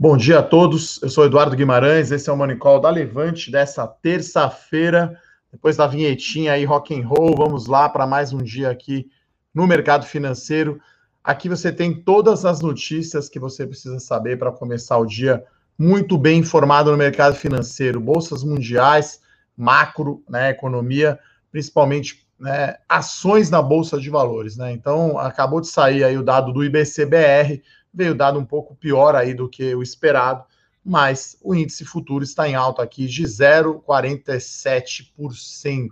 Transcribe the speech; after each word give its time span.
Bom 0.00 0.16
dia 0.16 0.38
a 0.38 0.42
todos, 0.44 1.02
eu 1.02 1.10
sou 1.10 1.24
Eduardo 1.24 1.56
Guimarães, 1.56 2.12
esse 2.12 2.30
é 2.30 2.32
o 2.32 2.36
Monicol 2.36 2.80
da 2.80 2.88
Levante 2.88 3.50
dessa 3.50 3.84
terça-feira, 3.84 5.20
depois 5.50 5.76
da 5.76 5.88
vinhetinha 5.88 6.52
aí 6.52 6.64
rock 6.64 6.94
and 6.94 7.04
roll, 7.04 7.34
vamos 7.34 7.66
lá 7.66 7.88
para 7.88 8.06
mais 8.06 8.32
um 8.32 8.38
dia 8.38 8.70
aqui 8.70 9.10
no 9.52 9.66
mercado 9.66 10.06
financeiro. 10.06 10.80
Aqui 11.24 11.48
você 11.48 11.72
tem 11.72 11.92
todas 11.92 12.44
as 12.44 12.60
notícias 12.60 13.28
que 13.28 13.40
você 13.40 13.66
precisa 13.66 13.98
saber 13.98 14.38
para 14.38 14.52
começar 14.52 14.96
o 14.98 15.04
dia 15.04 15.42
muito 15.76 16.16
bem 16.16 16.38
informado 16.38 16.92
no 16.92 16.96
mercado 16.96 17.34
financeiro, 17.34 18.00
bolsas 18.00 18.44
mundiais, 18.44 19.20
macro, 19.56 20.22
né, 20.28 20.50
economia, 20.50 21.18
principalmente 21.50 22.24
né, 22.38 22.76
ações 22.88 23.50
na 23.50 23.60
bolsa 23.60 23.98
de 23.98 24.08
valores, 24.08 24.56
né? 24.56 24.70
Então 24.70 25.18
acabou 25.18 25.60
de 25.60 25.66
sair 25.66 26.04
aí 26.04 26.16
o 26.16 26.22
dado 26.22 26.52
do 26.52 26.62
IBCBR 26.62 27.60
veio 27.98 28.14
dado 28.14 28.38
um 28.38 28.44
pouco 28.44 28.76
pior 28.76 29.16
aí 29.16 29.34
do 29.34 29.48
que 29.48 29.74
o 29.74 29.82
esperado, 29.82 30.44
mas 30.84 31.36
o 31.42 31.52
índice 31.52 31.84
futuro 31.84 32.22
está 32.22 32.48
em 32.48 32.54
alta 32.54 32.80
aqui 32.80 33.08
de 33.08 33.24
0,47%. 33.24 35.88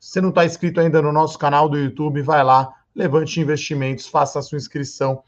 Se 0.00 0.22
não 0.22 0.30
está 0.30 0.46
inscrito 0.46 0.80
ainda 0.80 1.02
no 1.02 1.12
nosso 1.12 1.38
canal 1.38 1.68
do 1.68 1.76
YouTube, 1.76 2.22
vai 2.22 2.42
lá, 2.42 2.72
levante 2.94 3.38
investimentos, 3.38 4.06
faça 4.06 4.38
a 4.38 4.42
sua 4.42 4.56
inscrição, 4.56 5.22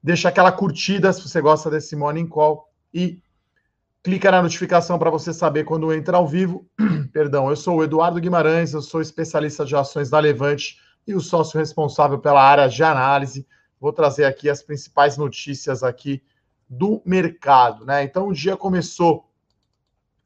deixa 0.00 0.28
aquela 0.28 0.52
curtida 0.52 1.12
se 1.12 1.28
você 1.28 1.40
gosta 1.40 1.68
desse 1.68 1.96
Morning 1.96 2.28
Call 2.28 2.70
e 2.94 3.20
clica 4.00 4.30
na 4.30 4.40
notificação 4.40 4.96
para 4.96 5.10
você 5.10 5.32
saber 5.32 5.64
quando 5.64 5.92
entra 5.92 6.18
ao 6.18 6.28
vivo. 6.28 6.64
Perdão, 7.12 7.50
eu 7.50 7.56
sou 7.56 7.78
o 7.78 7.82
Eduardo 7.82 8.20
Guimarães, 8.20 8.74
eu 8.74 8.80
sou 8.80 9.00
especialista 9.00 9.64
de 9.64 9.74
ações 9.74 10.08
da 10.08 10.20
Levante 10.20 10.78
e 11.04 11.16
o 11.16 11.20
sócio 11.20 11.58
responsável 11.58 12.20
pela 12.20 12.42
área 12.42 12.68
de 12.68 12.84
análise 12.84 13.44
Vou 13.80 13.92
trazer 13.92 14.24
aqui 14.24 14.50
as 14.50 14.62
principais 14.62 15.16
notícias 15.16 15.82
aqui 15.82 16.22
do 16.68 17.00
mercado, 17.04 17.84
né? 17.84 18.02
Então 18.02 18.28
o 18.28 18.34
dia 18.34 18.56
começou 18.56 19.30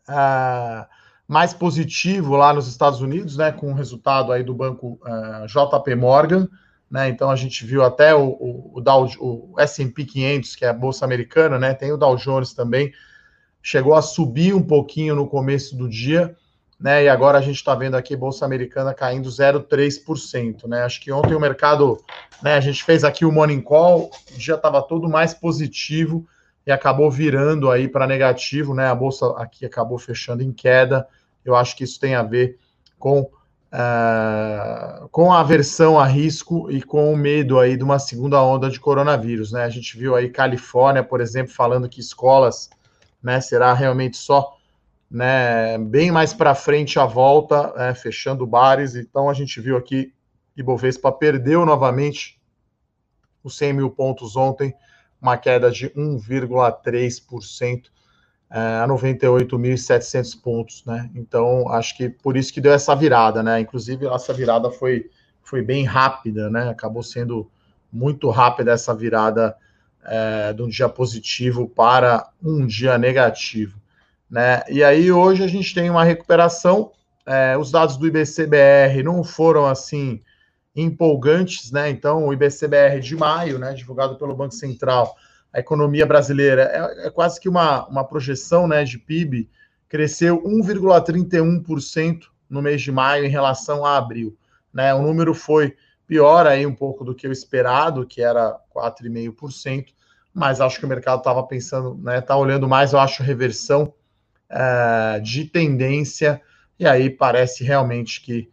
uh, 0.09 0.87
mais 1.29 1.55
positivo 1.55 2.35
lá 2.37 2.53
nos 2.53 2.67
Estados 2.67 3.01
Unidos, 3.01 3.37
né? 3.37 3.53
Com 3.53 3.71
o 3.71 3.75
resultado 3.75 4.33
aí 4.33 4.43
do 4.43 4.55
banco 4.55 4.99
uh, 5.03 5.45
é, 5.45 5.47
JP 5.47 5.95
Morgan, 5.95 6.49
né? 6.91 7.09
Então 7.09 7.31
a 7.31 7.37
gente 7.37 7.65
viu 7.65 7.83
até 7.83 8.15
o, 8.15 8.31
o, 8.31 8.73
o, 8.75 8.81
Dow, 8.81 9.09
o 9.21 9.55
S&P 9.59 10.05
500, 10.05 10.57
que 10.57 10.65
é 10.65 10.69
a 10.69 10.75
bolsa 10.75 11.05
americana, 11.05 11.59
né? 11.59 11.75
Tem 11.75 11.93
o 11.93 11.97
Dow 11.97 12.17
Jones 12.17 12.53
também, 12.53 12.93
chegou 13.63 13.95
a 13.95 14.03
subir 14.03 14.55
um 14.55 14.63
pouquinho 14.63 15.15
no 15.15 15.29
começo 15.29 15.77
do 15.77 15.89
dia, 15.89 16.37
né? 16.83 17.05
E 17.05 17.09
agora 17.09 17.39
a 17.39 17.41
gente 17.41 17.57
está 17.57 17.77
vendo 17.77 17.97
aqui 17.97 18.17
Bolsa 18.17 18.45
Americana 18.45 18.93
caindo 18.93 19.29
0,3%, 19.29 20.67
né? 20.67 20.83
Acho 20.83 21.01
que 21.01 21.13
ontem 21.13 21.33
o 21.33 21.41
mercado, 21.41 21.97
né? 22.43 22.57
A 22.57 22.61
gente 22.61 22.83
fez 22.83 23.05
aqui 23.05 23.25
o 23.25 23.31
Morning 23.31 23.61
Call, 23.61 24.11
dia 24.37 24.57
estava 24.57 24.83
todo 24.83 25.09
mais 25.09 25.33
positivo 25.33 26.27
e 26.67 26.73
acabou 26.73 27.09
virando 27.09 27.71
aí 27.71 27.87
para 27.87 28.05
negativo, 28.05 28.75
né? 28.75 28.89
A 28.89 28.95
Bolsa 28.97 29.33
aqui 29.37 29.65
acabou 29.65 29.97
fechando 29.97 30.43
em 30.43 30.53
queda. 30.53 31.07
Eu 31.45 31.55
acho 31.55 31.77
que 31.77 31.85
isso 31.85 32.01
tem 32.01 32.17
a 32.17 32.23
ver 32.25 32.59
com, 32.99 33.21
uh, 33.21 35.09
com 35.13 35.33
a 35.33 35.39
aversão 35.39 36.01
a 36.01 36.05
risco 36.05 36.69
e 36.69 36.83
com 36.83 37.13
o 37.13 37.17
medo 37.17 37.61
aí 37.61 37.77
de 37.77 37.85
uma 37.85 38.01
segunda 38.01 38.43
onda 38.43 38.69
de 38.69 38.81
coronavírus, 38.81 39.53
né? 39.53 39.63
A 39.63 39.71
gente 39.71 39.97
viu 39.97 40.17
aí 40.17 40.29
Califórnia, 40.29 41.05
por 41.05 41.21
exemplo, 41.21 41.55
falando 41.55 41.89
que 41.89 42.01
escolas, 42.01 42.69
né? 43.23 43.41
Será 43.41 43.73
realmente 43.73 44.17
só 44.17 44.57
né, 45.13 45.77
bem 45.77 46.11
mais 46.11 46.33
para 46.33 46.55
frente 46.55 46.99
a 46.99 47.05
volta, 47.05 47.71
né, 47.75 47.95
fechando 47.95 48.47
bares. 48.47 48.97
Então 48.97 49.29
a 49.29 49.35
gente 49.35 49.61
viu 49.61 49.77
aqui 49.77 50.11
Ibovespa 50.57 51.13
perdeu 51.13 51.67
novamente 51.67 52.41
os 53.45 53.57
100 53.57 53.75
mil 53.75 53.91
pontos 53.91 54.37
ontem, 54.37 54.75
uma 55.21 55.37
queda 55.37 55.71
de 55.71 55.91
1,3% 55.91 57.85
é, 58.51 58.59
a 58.59 58.87
98.700 58.89 60.41
pontos, 60.41 60.85
né? 60.85 61.11
Então 61.15 61.69
acho 61.69 61.97
que 61.97 62.09
por 62.09 62.37
isso 62.37 62.53
que 62.53 62.61
deu 62.61 62.73
essa 62.73 62.95
virada, 62.95 63.43
né? 63.43 63.61
Inclusive 63.61 64.07
essa 64.07 64.33
virada 64.33 64.71
foi 64.71 65.11
foi 65.43 65.61
bem 65.61 65.85
rápida, 65.85 66.49
né? 66.49 66.71
Acabou 66.71 67.03
sendo 67.03 67.51
muito 67.93 68.31
rápida 68.31 68.73
essa 68.73 68.95
virada 68.95 69.57
é, 70.05 70.53
de 70.53 70.63
um 70.63 70.69
dia 70.69 70.89
positivo 70.89 71.69
para 71.69 72.31
um 72.43 72.67
dia 72.67 72.97
negativo. 72.97 73.82
Né? 74.33 74.63
E 74.71 74.83
aí 74.83 75.13
hoje 75.13 75.45
a 75.45 75.47
gente 75.47 75.75
tem 75.75 75.91
uma 75.91 76.05
recuperação. 76.05 76.91
É, 77.27 77.55
os 77.59 77.71
dados 77.71 77.99
do 77.99 78.07
IBCBR 78.07 79.03
não 79.05 79.23
foram 79.23 79.67
assim 79.67 80.23
empolgantes, 80.75 81.71
né? 81.71 81.91
Então, 81.91 82.27
o 82.27 82.33
IBCBR 82.33 82.99
de 82.99 83.15
maio, 83.15 83.59
né, 83.59 83.75
divulgado 83.75 84.17
pelo 84.17 84.35
Banco 84.35 84.55
Central, 84.55 85.15
a 85.53 85.61
economia 85.61 86.07
brasileira 86.07 86.63
é, 86.63 87.09
é 87.09 87.11
quase 87.11 87.39
que 87.39 87.47
uma, 87.47 87.87
uma 87.89 88.05
projeção 88.05 88.67
né, 88.67 88.85
de 88.85 88.99
PIB, 88.99 89.51
cresceu 89.87 90.43
1,31% 90.43 92.23
no 92.49 92.63
mês 92.63 92.81
de 92.81 92.91
maio 92.91 93.27
em 93.27 93.29
relação 93.29 93.85
a 93.85 93.99
abril. 93.99 94.35
Né? 94.73 94.95
O 94.95 95.03
número 95.03 95.35
foi 95.35 95.77
pior 96.07 96.47
aí 96.47 96.65
um 96.65 96.75
pouco 96.75 97.05
do 97.05 97.15
que 97.15 97.29
o 97.29 97.33
esperado, 97.33 98.07
que 98.07 98.23
era 98.23 98.59
4,5%, 98.75 99.89
mas 100.33 100.59
acho 100.59 100.79
que 100.79 100.87
o 100.87 100.89
mercado 100.89 101.19
estava 101.19 101.43
pensando, 101.43 101.95
né? 102.03 102.23
Tá 102.23 102.35
olhando 102.35 102.67
mais, 102.67 102.95
eu 102.95 102.99
acho, 102.99 103.23
reversão 103.23 103.93
uh, 104.53 105.21
de 105.21 105.47
tendência, 105.47 106.41
e 106.79 106.87
aí 106.87 107.09
parece 107.09 107.65
realmente 107.65 108.21
que 108.21 108.51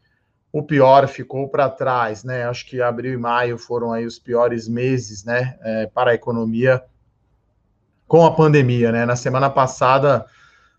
o 0.51 0.63
pior 0.63 1.07
ficou 1.07 1.47
para 1.47 1.69
trás, 1.69 2.23
né? 2.23 2.45
Acho 2.45 2.65
que 2.65 2.81
abril 2.81 3.13
e 3.13 3.17
maio 3.17 3.57
foram 3.57 3.93
aí 3.93 4.05
os 4.05 4.17
piores 4.17 4.67
meses, 4.67 5.23
né, 5.23 5.57
é, 5.61 5.85
para 5.87 6.11
a 6.11 6.15
economia 6.15 6.83
com 8.07 8.25
a 8.25 8.31
pandemia, 8.31 8.91
né? 8.91 9.05
Na 9.05 9.15
semana 9.15 9.49
passada, 9.49 10.25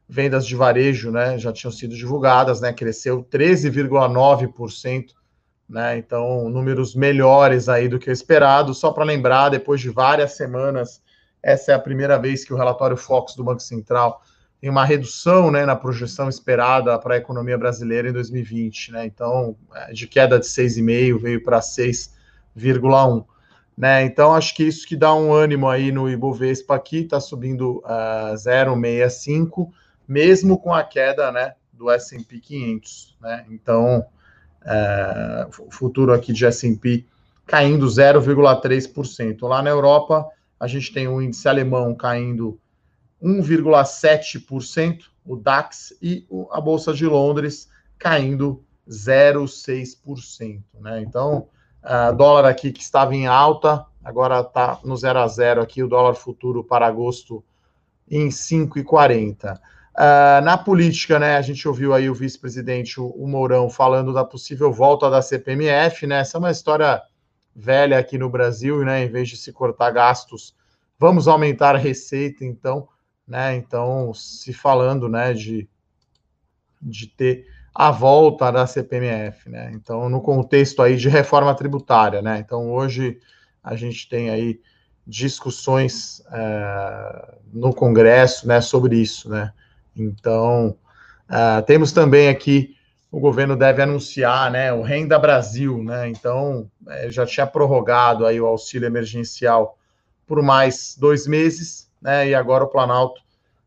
vendas 0.09 0.45
de 0.45 0.57
varejo, 0.57 1.13
né, 1.13 1.39
já 1.39 1.53
tinham 1.53 1.71
sido 1.71 1.95
divulgadas, 1.95 2.61
né? 2.61 2.73
Cresceu 2.73 3.23
13,9%, 3.23 5.15
né? 5.69 5.97
Então, 5.99 6.49
números 6.51 6.97
melhores 6.97 7.69
aí 7.69 7.89
do 7.89 8.01
que 8.01 8.11
o 8.11 8.13
esperado. 8.13 8.75
Só 8.75 8.91
para 8.91 9.05
lembrar, 9.05 9.51
depois 9.51 9.81
de 9.81 9.89
várias 9.89 10.33
semanas, 10.33 11.01
essa 11.41 11.71
é 11.71 11.75
a 11.77 11.79
primeira 11.79 12.19
vez 12.19 12.45
que 12.45 12.53
o 12.53 12.57
relatório 12.57 12.97
Fox 12.97 13.37
do 13.37 13.45
Banco 13.45 13.63
Central 13.63 14.21
tem 14.61 14.69
uma 14.69 14.85
redução 14.85 15.51
né, 15.51 15.65
na 15.65 15.75
projeção 15.75 16.29
esperada 16.29 16.99
para 16.99 17.15
a 17.15 17.19
economia 17.19 17.57
brasileira 17.57 18.11
em 18.11 18.13
2020. 18.13 18.93
Né? 18.93 19.07
Então, 19.07 19.57
é, 19.75 19.93
de 19.93 20.07
queda 20.07 20.39
de 20.39 20.47
6,5 20.47 21.19
veio 21.19 21.43
para 21.43 21.61
6,1. 21.61 23.25
Né? 23.77 24.05
Então, 24.05 24.35
acho 24.35 24.55
que 24.55 24.65
isso 24.65 24.87
que 24.87 24.97
dá 24.97 25.15
um 25.15 25.33
ânimo 25.33 25.67
aí 25.67 25.91
no 25.91 26.11
Ibovespa 26.11 26.75
aqui, 26.75 26.99
está 26.99 27.19
subindo 27.19 27.79
uh, 27.79 28.35
0,65, 28.35 29.71
mesmo 30.07 30.59
com 30.59 30.75
a 30.75 30.85
queda 30.85 31.33
né, 31.33 31.55
do 31.73 31.91
S&P 31.91 32.39
500. 32.39 33.17
Né? 33.23 33.47
Então, 33.51 34.05
uh, 34.61 35.67
o 35.67 35.71
futuro 35.71 36.13
aqui 36.13 36.35
de 36.35 36.45
S&P 36.45 37.07
caindo 37.47 37.87
0,3%. 37.87 39.49
Lá 39.49 39.63
na 39.63 39.71
Europa, 39.71 40.29
a 40.59 40.67
gente 40.67 40.93
tem 40.93 41.09
o 41.09 41.23
índice 41.23 41.49
alemão 41.49 41.95
caindo 41.95 42.61
1,7%, 43.23 45.05
o 45.25 45.37
DAX, 45.37 45.93
e 46.01 46.27
a 46.51 46.61
Bolsa 46.61 46.93
de 46.93 47.07
Londres 47.07 47.69
caindo 47.99 48.65
0,6%. 48.89 50.63
Né? 50.81 51.03
Então, 51.03 51.49
uh, 51.85 52.15
dólar 52.15 52.47
aqui 52.47 52.73
que 52.73 52.83
estava 52.83 53.15
em 53.15 53.27
alta, 53.27 53.87
agora 54.03 54.41
está 54.41 54.81
no 54.85 54.97
0 54.97 55.19
a 55.19 55.29
0 55.29 55.63
aqui, 55.63 55.83
o 55.83 55.89
dólar 55.89 56.15
futuro 56.15 56.65
para 56.65 56.87
agosto 56.87 57.45
em 58.11 58.29
5,40. 58.29 59.55
Uh, 59.55 59.59
ah, 59.95 60.41
na 60.43 60.57
política, 60.57 61.19
né, 61.19 61.37
a 61.37 61.43
gente 61.43 61.67
ouviu 61.69 61.93
aí 61.93 62.09
o 62.09 62.15
vice-presidente, 62.15 63.01
o, 63.01 63.09
o, 63.09 63.29
Mourão, 63.29 63.69
falando 63.69 64.13
da 64.13 64.25
possível 64.25 64.73
volta 64.73 65.11
da 65.11 65.21
CPMF, 65.21 66.07
né? 66.07 66.21
Essa 66.21 66.39
é 66.39 66.41
uma 66.41 66.51
história 66.51 67.03
velha 67.55 67.99
aqui 67.99 68.17
no 68.17 68.31
Brasil, 68.31 68.85
né? 68.85 69.05
Em 69.05 69.09
vez 69.09 69.29
de 69.29 69.37
se 69.37 69.53
cortar 69.53 69.91
gastos, 69.91 70.55
vamos 70.99 71.29
aumentar 71.29 71.75
a 71.75 71.79
receita, 71.79 72.45
então 72.45 72.89
né? 73.31 73.55
Então, 73.55 74.13
se 74.13 74.53
falando, 74.53 75.09
né, 75.09 75.33
de, 75.33 75.69
de 76.83 77.07
ter 77.07 77.47
a 77.73 77.93
volta 77.93 78.51
da 78.51 78.67
CPMF, 78.67 79.49
né? 79.49 79.71
Então, 79.73 80.09
no 80.09 80.21
contexto 80.21 80.83
aí 80.83 80.97
de 80.97 81.09
reforma 81.09 81.55
tributária, 81.55 82.21
né? 82.21 82.41
Então, 82.41 82.73
hoje 82.73 83.21
a 83.63 83.77
gente 83.77 84.09
tem 84.09 84.31
aí 84.31 84.61
discussões 85.07 86.23
é, 86.33 87.35
no 87.53 87.73
Congresso, 87.73 88.49
né, 88.49 88.61
sobre 88.61 88.97
isso, 88.97 89.31
né? 89.31 89.53
Então, 89.97 90.77
é, 91.29 91.63
temos 91.63 91.93
também 91.93 92.29
aqui 92.29 92.77
o 93.13 93.19
governo 93.19 93.57
deve 93.57 93.83
anunciar, 93.83 94.51
né, 94.51 94.73
o 94.73 94.83
Renda 94.83 95.19
Brasil, 95.19 95.83
né? 95.85 96.09
Então, 96.09 96.69
é, 96.89 97.11
já 97.11 97.25
tinha 97.25 97.47
prorrogado 97.47 98.27
aí 98.27 98.41
o 98.41 98.47
auxílio 98.47 98.87
emergencial 98.87 99.79
por 100.27 100.43
mais 100.43 100.97
dois 100.99 101.27
meses, 101.27 101.90
né? 102.01 102.29
E 102.29 102.35
agora 102.35 102.65
o 102.65 102.69
Planalto, 102.69 103.21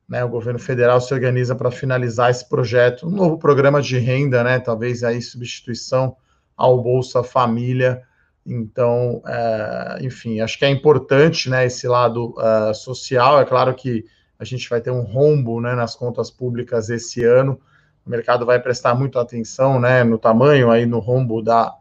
né, 0.08 0.24
o 0.24 0.30
governo 0.30 0.60
federal 0.60 1.00
se 1.00 1.14
organiza 1.14 1.56
para 1.56 1.72
finalizar 1.72 2.30
esse 2.30 2.48
projeto, 2.48 3.08
um 3.08 3.12
novo 3.12 3.38
programa 3.38 3.82
de 3.82 3.98
renda, 3.98 4.44
né? 4.44 4.60
Talvez 4.60 5.04
aí 5.04 5.22
substituição 5.22 6.16
ao 6.56 6.82
Bolsa 6.82 7.24
Família. 7.24 8.02
Então, 8.46 9.22
é, 9.26 10.00
enfim, 10.02 10.42
acho 10.42 10.60
que 10.60 10.66
é 10.66 10.70
importante, 10.70 11.50
né, 11.50 11.66
esse 11.66 11.88
lado 11.88 12.36
uh, 12.38 12.74
social. 12.74 13.40
É 13.40 13.46
claro 13.46 13.74
que 13.74 14.06
a 14.38 14.44
gente 14.44 14.70
vai 14.70 14.82
ter 14.82 14.92
um 14.92 15.02
rombo 15.02 15.62
né, 15.62 15.74
nas 15.76 15.96
contas 15.96 16.30
públicas 16.30 16.90
esse 16.90 17.24
ano. 17.24 17.60
O 18.06 18.10
mercado 18.10 18.46
vai 18.46 18.60
prestar 18.60 18.94
muita 18.96 19.22
atenção 19.22 19.80
né, 19.80 20.04
no 20.04 20.18
tamanho 20.18 20.70
aí 20.70 20.86
no 20.86 21.00
rombo 21.00 21.42
da, 21.42 21.74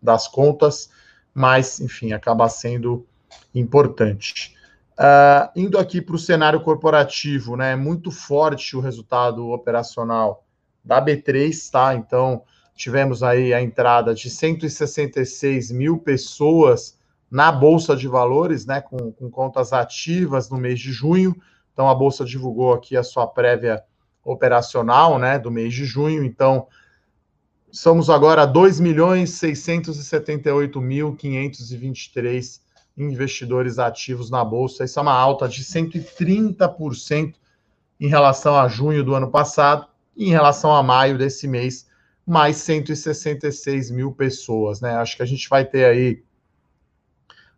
das 0.00 0.28
contas, 0.28 0.88
mas, 1.34 1.80
enfim, 1.80 2.12
acaba 2.12 2.48
sendo 2.48 3.04
importante. 3.52 4.53
Uh, 4.96 5.50
indo 5.56 5.76
aqui 5.76 6.00
para 6.00 6.14
o 6.14 6.18
cenário 6.18 6.60
corporativo, 6.60 7.56
né? 7.56 7.72
É 7.72 7.76
muito 7.76 8.12
forte 8.12 8.76
o 8.76 8.80
resultado 8.80 9.50
operacional 9.50 10.46
da 10.84 11.04
B3, 11.04 11.70
tá? 11.70 11.94
Então, 11.96 12.42
tivemos 12.76 13.20
aí 13.20 13.52
a 13.52 13.60
entrada 13.60 14.14
de 14.14 14.30
166 14.30 15.72
mil 15.72 15.98
pessoas 15.98 16.96
na 17.28 17.50
Bolsa 17.50 17.96
de 17.96 18.06
Valores, 18.06 18.66
né? 18.66 18.80
Com, 18.80 19.10
com 19.10 19.28
contas 19.28 19.72
ativas 19.72 20.48
no 20.48 20.58
mês 20.58 20.78
de 20.78 20.92
junho. 20.92 21.34
Então, 21.72 21.88
a 21.88 21.94
Bolsa 21.94 22.24
divulgou 22.24 22.72
aqui 22.72 22.96
a 22.96 23.02
sua 23.02 23.26
prévia 23.26 23.82
operacional, 24.24 25.18
né? 25.18 25.40
Do 25.40 25.50
mês 25.50 25.74
de 25.74 25.84
junho. 25.84 26.22
Então, 26.22 26.68
somos 27.72 28.08
agora 28.08 28.46
2 28.46 28.78
milhões 28.78 29.30
678 29.30 30.80
mil 30.80 31.16
523 31.16 32.63
investidores 32.96 33.78
ativos 33.78 34.30
na 34.30 34.44
bolsa. 34.44 34.84
Isso 34.84 34.98
é 34.98 35.02
uma 35.02 35.14
alta 35.14 35.48
de 35.48 35.64
130% 35.64 37.34
em 38.00 38.08
relação 38.08 38.56
a 38.56 38.68
junho 38.68 39.04
do 39.04 39.14
ano 39.14 39.30
passado 39.30 39.86
e 40.16 40.26
em 40.26 40.30
relação 40.30 40.74
a 40.74 40.82
maio 40.82 41.18
desse 41.18 41.48
mês, 41.48 41.88
mais 42.26 42.56
166 42.58 43.90
mil 43.90 44.12
pessoas, 44.12 44.80
né? 44.80 44.94
Acho 44.96 45.16
que 45.16 45.22
a 45.22 45.26
gente 45.26 45.48
vai 45.48 45.64
ter 45.64 45.84
aí 45.84 46.22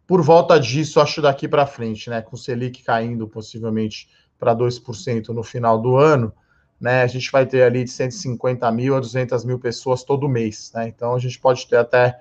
por 0.07 0.23
volta 0.23 0.59
disso, 0.59 1.01
acho 1.01 1.21
daqui 1.21 1.49
para 1.49 1.67
frente, 1.67 2.09
né? 2.09 2.23
Com 2.23 2.37
o 2.37 2.39
Selic 2.39 2.83
caindo 2.83 3.27
possivelmente 3.27 4.09
para 4.39 4.55
2% 4.55 5.29
no 5.29 5.43
final 5.43 5.81
do 5.81 5.97
ano, 5.97 6.33
né? 6.81 7.03
A 7.03 7.07
gente 7.07 7.31
vai 7.31 7.45
ter 7.45 7.63
ali 7.63 7.85
de 7.85 7.91
150 7.91 8.71
mil 8.71 8.95
a 8.97 9.01
200 9.01 9.45
mil 9.45 9.59
pessoas 9.59 10.05
todo 10.05 10.29
mês, 10.29 10.71
né? 10.75 10.89
Então 10.89 11.15
a 11.15 11.19
gente 11.19 11.39
pode 11.39 11.67
ter 11.67 11.77
até 11.77 12.19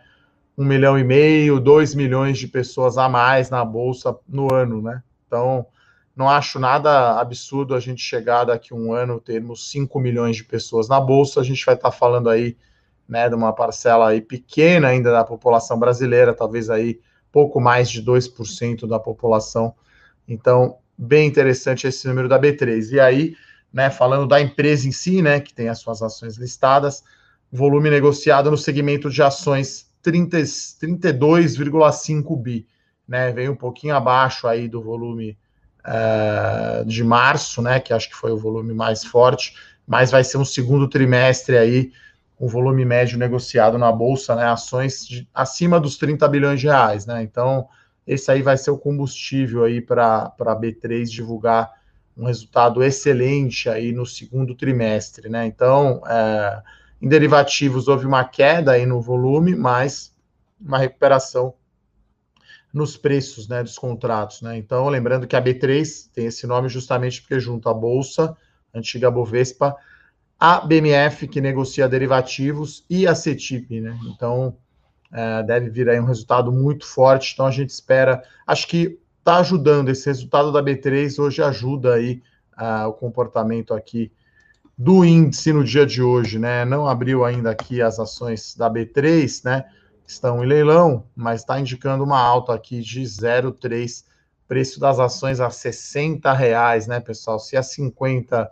um 0.57 0.63
milhão 0.63 0.97
e 0.97 1.03
meio, 1.03 1.59
dois 1.59 1.93
milhões 1.93 2.37
de 2.37 2.47
pessoas 2.47 2.97
a 2.97 3.09
mais 3.09 3.49
na 3.49 3.63
bolsa 3.63 4.17
no 4.27 4.53
ano, 4.53 4.81
né? 4.81 5.03
Então, 5.27 5.65
não 6.15 6.29
acho 6.29 6.59
nada 6.59 7.19
absurdo 7.19 7.75
a 7.75 7.79
gente 7.79 8.01
chegar 8.01 8.45
daqui 8.45 8.73
a 8.73 8.75
um 8.75 8.93
ano 8.93 9.19
termos 9.19 9.69
5 9.69 9.99
milhões 9.99 10.37
de 10.37 10.45
pessoas 10.45 10.87
na 10.87 10.99
bolsa. 10.99 11.41
A 11.41 11.43
gente 11.43 11.65
vai 11.65 11.75
estar 11.75 11.91
falando 11.91 12.29
aí, 12.29 12.55
né, 13.07 13.27
de 13.27 13.35
uma 13.35 13.51
parcela 13.51 14.09
aí 14.09 14.21
pequena 14.21 14.87
ainda 14.87 15.11
da 15.11 15.25
população 15.25 15.77
brasileira, 15.77 16.33
talvez 16.33 16.69
aí 16.69 17.01
pouco 17.31 17.59
mais 17.59 17.89
de 17.89 18.01
2% 18.01 18.87
da 18.87 18.97
população. 18.97 19.75
Então, 20.25 20.77
bem 20.97 21.27
interessante 21.27 21.85
esse 21.85 22.07
número 22.07 22.29
da 22.29 22.39
B3. 22.39 22.93
E 22.93 22.99
aí, 22.99 23.35
né, 23.73 23.89
falando 23.89 24.25
da 24.25 24.39
empresa 24.39 24.87
em 24.87 24.91
si, 24.93 25.21
né, 25.21 25.41
que 25.41 25.53
tem 25.53 25.67
as 25.67 25.79
suas 25.79 26.01
ações 26.01 26.37
listadas, 26.37 27.03
volume 27.51 27.89
negociado 27.89 28.49
no 28.49 28.57
segmento 28.57 29.09
de 29.09 29.21
ações 29.21 29.91
32,5 30.05 32.41
bi, 32.41 32.65
né? 33.07 33.31
Veio 33.31 33.51
um 33.51 33.55
pouquinho 33.55 33.95
abaixo 33.95 34.47
aí 34.47 34.67
do 34.67 34.81
volume 34.81 35.37
uh, 35.85 36.85
de 36.85 37.03
março, 37.03 37.61
né? 37.61 37.79
Que 37.79 37.93
acho 37.93 38.09
que 38.09 38.15
foi 38.15 38.31
o 38.31 38.37
volume 38.37 38.73
mais 38.73 39.03
forte, 39.03 39.55
mas 39.87 40.11
vai 40.11 40.23
ser 40.23 40.37
um 40.37 40.45
segundo 40.45 40.87
trimestre 40.87 41.57
aí, 41.57 41.91
o 42.37 42.49
volume 42.49 42.83
médio 42.83 43.17
negociado 43.17 43.77
na 43.77 43.91
bolsa, 43.91 44.35
né? 44.35 44.45
Ações 44.45 45.07
de, 45.07 45.27
acima 45.33 45.79
dos 45.79 45.97
30 45.97 46.27
bilhões 46.27 46.59
de 46.59 46.67
reais, 46.67 47.05
né? 47.05 47.23
Então, 47.23 47.67
esse 48.05 48.31
aí 48.31 48.41
vai 48.41 48.57
ser 48.57 48.71
o 48.71 48.77
combustível 48.77 49.63
aí 49.63 49.81
para 49.81 50.33
a 50.39 50.55
B3 50.55 51.05
divulgar 51.05 51.71
um 52.17 52.25
resultado 52.25 52.83
excelente 52.83 53.69
aí 53.69 53.91
no 53.91 54.05
segundo 54.05 54.55
trimestre, 54.55 55.29
né? 55.29 55.45
Então, 55.45 56.01
é, 56.07 56.61
em 57.05 57.07
derivativos, 57.07 57.87
houve 57.87 58.07
uma 58.07 58.23
queda 58.25 58.71
aí 58.71 58.83
no 58.83 58.99
volume, 58.99 59.55
mas 59.55 60.11
uma 60.59 60.79
recuperação 60.79 61.53
nos 62.73 62.97
preços 62.97 63.47
né, 63.47 63.61
dos 63.61 63.77
contratos. 63.77 64.41
Né? 64.41 64.57
Então, 64.57 64.89
lembrando 64.89 65.27
que 65.27 65.35
a 65.35 65.41
B3 65.41 66.09
tem 66.11 66.25
esse 66.25 66.47
nome 66.47 66.67
justamente 66.67 67.21
porque 67.21 67.39
junta 67.39 67.69
a 67.69 67.73
Bolsa, 67.75 68.35
a 68.73 68.79
antiga 68.79 69.11
Bovespa, 69.11 69.75
a 70.39 70.59
BMF, 70.59 71.27
que 71.27 71.39
negocia 71.39 71.87
derivativos, 71.87 72.83
e 72.89 73.05
a 73.05 73.13
CETIP. 73.13 73.81
Né? 73.81 73.95
Então, 74.07 74.57
é, 75.13 75.43
deve 75.43 75.69
vir 75.69 75.87
aí 75.87 75.99
um 75.99 76.05
resultado 76.05 76.51
muito 76.51 76.87
forte. 76.87 77.33
Então, 77.33 77.45
a 77.45 77.51
gente 77.51 77.69
espera. 77.69 78.23
Acho 78.47 78.67
que 78.67 78.99
está 79.19 79.37
ajudando. 79.37 79.89
Esse 79.89 80.07
resultado 80.07 80.51
da 80.51 80.61
B3 80.61 81.19
hoje 81.19 81.43
ajuda 81.43 81.93
aí 81.93 82.23
uh, 82.59 82.87
o 82.87 82.93
comportamento 82.93 83.75
aqui 83.75 84.11
do 84.77 85.05
índice 85.05 85.53
no 85.53 85.63
dia 85.63 85.85
de 85.85 86.01
hoje, 86.01 86.37
né? 86.37 86.65
Não 86.65 86.87
abriu 86.87 87.23
ainda 87.23 87.51
aqui 87.51 87.81
as 87.81 87.99
ações 87.99 88.55
da 88.55 88.69
B3, 88.69 89.43
né? 89.43 89.65
Estão 90.05 90.43
em 90.43 90.47
leilão, 90.47 91.05
mas 91.15 91.41
está 91.41 91.59
indicando 91.59 92.03
uma 92.03 92.19
alta 92.19 92.53
aqui 92.53 92.81
de 92.81 93.01
0,3, 93.01 94.03
preço 94.47 94.79
das 94.79 94.99
ações 94.99 95.39
a 95.39 95.49
60 95.49 96.31
reais, 96.33 96.87
né, 96.87 96.99
pessoal? 96.99 97.39
Se 97.39 97.55
a 97.55 97.63
50 97.63 98.49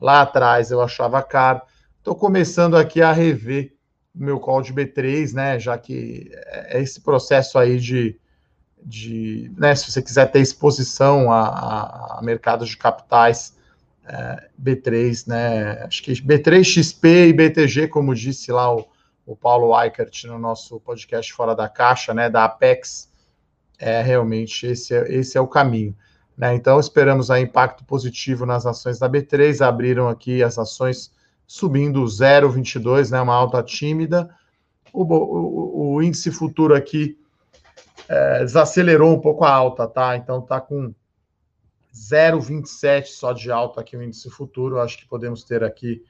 lá 0.00 0.22
atrás 0.22 0.70
eu 0.70 0.80
achava 0.80 1.22
caro, 1.22 1.60
estou 1.98 2.14
começando 2.14 2.76
aqui 2.76 3.02
a 3.02 3.12
rever 3.12 3.74
o 4.14 4.22
meu 4.24 4.38
call 4.38 4.62
de 4.62 4.72
B3, 4.72 5.32
né? 5.32 5.58
Já 5.58 5.76
que 5.76 6.30
é 6.46 6.80
esse 6.80 7.00
processo 7.00 7.58
aí 7.58 7.78
de, 7.80 8.16
de 8.82 9.50
né, 9.56 9.74
se 9.74 9.90
você 9.90 10.00
quiser 10.00 10.30
ter 10.30 10.40
exposição 10.40 11.30
a, 11.30 12.18
a 12.18 12.22
mercados 12.22 12.68
de 12.68 12.76
capitais 12.76 13.55
é, 14.06 14.48
B3, 14.60 15.26
né? 15.26 15.82
Acho 15.84 16.02
que 16.02 16.12
B3, 16.12 16.64
XP 16.64 17.28
e 17.28 17.32
BTG, 17.32 17.88
como 17.88 18.14
disse 18.14 18.52
lá 18.52 18.74
o, 18.74 18.86
o 19.26 19.36
Paulo 19.36 19.78
Eichert 19.80 20.24
no 20.24 20.38
nosso 20.38 20.78
podcast 20.80 21.32
Fora 21.32 21.54
da 21.54 21.68
Caixa, 21.68 22.14
né? 22.14 22.30
Da 22.30 22.44
Apex, 22.44 23.10
é 23.78 24.00
realmente 24.00 24.66
esse 24.66 24.94
é, 24.94 25.12
esse 25.12 25.36
é 25.36 25.40
o 25.40 25.48
caminho. 25.48 25.94
Né? 26.36 26.54
Então, 26.54 26.78
esperamos 26.78 27.30
aí 27.30 27.42
impacto 27.42 27.84
positivo 27.84 28.44
nas 28.46 28.66
ações 28.66 28.98
da 28.98 29.08
B3. 29.08 29.66
Abriram 29.66 30.08
aqui 30.08 30.42
as 30.42 30.58
ações 30.58 31.10
subindo 31.46 32.04
0,22, 32.04 33.10
né? 33.10 33.20
Uma 33.20 33.34
alta 33.34 33.62
tímida. 33.62 34.30
O, 34.92 35.02
o, 35.02 35.94
o 35.94 36.02
índice 36.02 36.30
futuro 36.30 36.74
aqui 36.74 37.18
é, 38.08 38.40
desacelerou 38.40 39.14
um 39.14 39.20
pouco 39.20 39.44
a 39.44 39.50
alta, 39.50 39.86
tá? 39.88 40.16
Então, 40.16 40.40
tá 40.40 40.60
com 40.60 40.94
0,27 41.96 43.06
só 43.06 43.32
de 43.32 43.50
alta 43.50 43.80
aqui 43.80 43.96
o 43.96 44.02
índice 44.02 44.28
futuro. 44.30 44.80
Acho 44.80 44.98
que 44.98 45.06
podemos 45.06 45.42
ter 45.42 45.64
aqui 45.64 46.02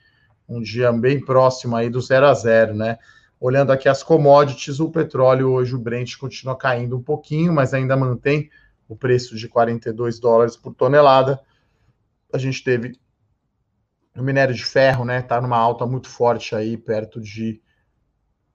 um 0.49 0.61
dia 0.61 0.93
bem 0.93 1.25
próximo 1.25 1.76
aí 1.76 1.88
do 1.88 2.00
0 2.00 2.26
a 2.26 2.35
0, 2.35 2.75
né? 2.75 2.99
Olhando 3.38 3.71
aqui 3.71 3.88
as 3.88 4.02
commodities, 4.02 4.81
o 4.81 4.90
petróleo 4.90 5.52
hoje, 5.52 5.75
o 5.75 5.78
Brent 5.78 6.16
continua 6.16 6.57
caindo 6.57 6.97
um 6.97 7.02
pouquinho, 7.02 7.52
mas 7.52 7.75
ainda 7.75 7.97
mantém 7.97 8.50
o 8.88 8.97
preço 8.97 9.37
de 9.37 9.49
42 9.49 10.19
dólares 10.19 10.57
por 10.57 10.75
tonelada. 10.75 11.40
A 12.33 12.38
gente 12.38 12.64
teve 12.64 12.99
o 14.16 14.23
minério 14.23 14.55
de 14.55 14.64
ferro, 14.64 15.05
né? 15.05 15.23
Tá 15.23 15.40
numa 15.40 15.59
alta 15.59 15.87
muito 15.87 16.09
forte 16.09 16.55
aí, 16.55 16.76
perto 16.76 17.21
de 17.21 17.61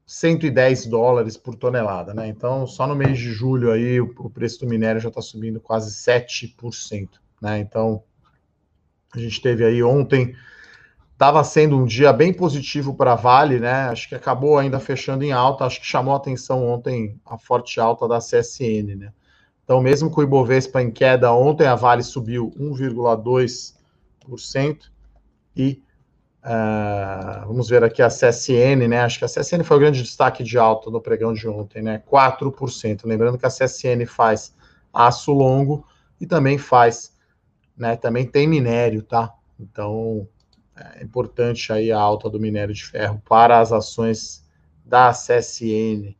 110 0.05 0.87
dólares 0.87 1.37
por 1.37 1.55
tonelada, 1.55 2.13
né? 2.13 2.27
Então, 2.27 2.67
só 2.67 2.85
no 2.85 2.95
mês 2.95 3.17
de 3.17 3.31
julho 3.31 3.71
aí 3.71 4.01
o, 4.01 4.29
preço 4.29 4.59
do 4.59 4.67
minério 4.67 4.99
já 4.99 5.07
está 5.09 5.21
subindo 5.21 5.61
quase 5.61 5.89
7%, 5.91 7.20
né? 7.41 7.59
Então, 7.59 8.03
a 9.13 9.19
gente 9.19 9.41
teve 9.41 9.65
aí 9.65 9.83
ontem 9.83 10.33
estava 11.13 11.43
sendo 11.43 11.77
um 11.77 11.85
dia 11.85 12.13
bem 12.13 12.33
positivo 12.33 12.95
para 12.95 13.13
a 13.13 13.15
Vale, 13.15 13.59
né? 13.59 13.89
Acho 13.89 14.09
que 14.09 14.15
acabou 14.15 14.57
ainda 14.57 14.79
fechando 14.79 15.23
em 15.23 15.31
alta, 15.31 15.65
acho 15.65 15.79
que 15.79 15.85
chamou 15.85 16.15
atenção 16.15 16.67
ontem 16.67 17.19
a 17.25 17.37
forte 17.37 17.79
alta 17.79 18.07
da 18.07 18.17
CSN, 18.19 18.95
né? 18.95 19.13
Então, 19.63 19.79
mesmo 19.81 20.09
com 20.09 20.21
o 20.21 20.23
Ibovespa 20.23 20.81
em 20.81 20.89
queda 20.91 21.31
ontem, 21.31 21.67
a 21.67 21.75
Vale 21.75 22.01
subiu 22.03 22.51
1,2% 22.57 24.91
e 25.55 25.83
Uh, 26.43 27.45
vamos 27.45 27.69
ver 27.69 27.83
aqui 27.83 28.01
a 28.01 28.07
CSN, 28.07 28.87
né? 28.87 29.01
Acho 29.01 29.19
que 29.19 29.25
a 29.25 29.27
CSN 29.27 29.63
foi 29.63 29.77
o 29.77 29.79
grande 29.79 30.01
destaque 30.01 30.43
de 30.43 30.57
alta 30.57 30.89
no 30.89 30.99
pregão 30.99 31.33
de 31.33 31.47
ontem, 31.47 31.83
né? 31.83 32.01
4%. 32.11 33.05
Lembrando 33.05 33.37
que 33.37 33.45
a 33.45 33.49
CSN 33.49 34.05
faz 34.07 34.55
aço 34.91 35.31
longo 35.31 35.85
e 36.19 36.25
também 36.25 36.57
faz, 36.57 37.15
né? 37.77 37.95
Também 37.95 38.25
tem 38.25 38.47
minério, 38.47 39.01
tá? 39.01 39.33
Então 39.59 40.27
é 40.75 41.03
importante 41.03 41.71
aí 41.71 41.91
a 41.91 41.99
alta 41.99 42.29
do 42.29 42.39
minério 42.39 42.73
de 42.73 42.83
ferro 42.83 43.21
para 43.27 43.59
as 43.59 43.71
ações 43.71 44.43
da 44.85 45.11
CSN, 45.11 46.15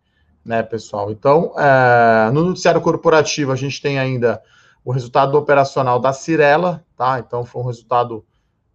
né, 0.45 0.63
pessoal? 0.63 1.11
Então, 1.11 1.53
é, 1.57 2.31
no 2.31 2.45
noticiário 2.45 2.81
corporativo, 2.81 3.51
a 3.51 3.55
gente 3.55 3.81
tem 3.81 3.99
ainda 3.99 4.41
o 4.83 4.91
resultado 4.91 5.37
operacional 5.37 5.99
da 5.99 6.13
Cirela, 6.13 6.83
tá? 6.95 7.19
Então, 7.19 7.45
foi 7.45 7.61
um 7.61 7.65
resultado 7.65 8.25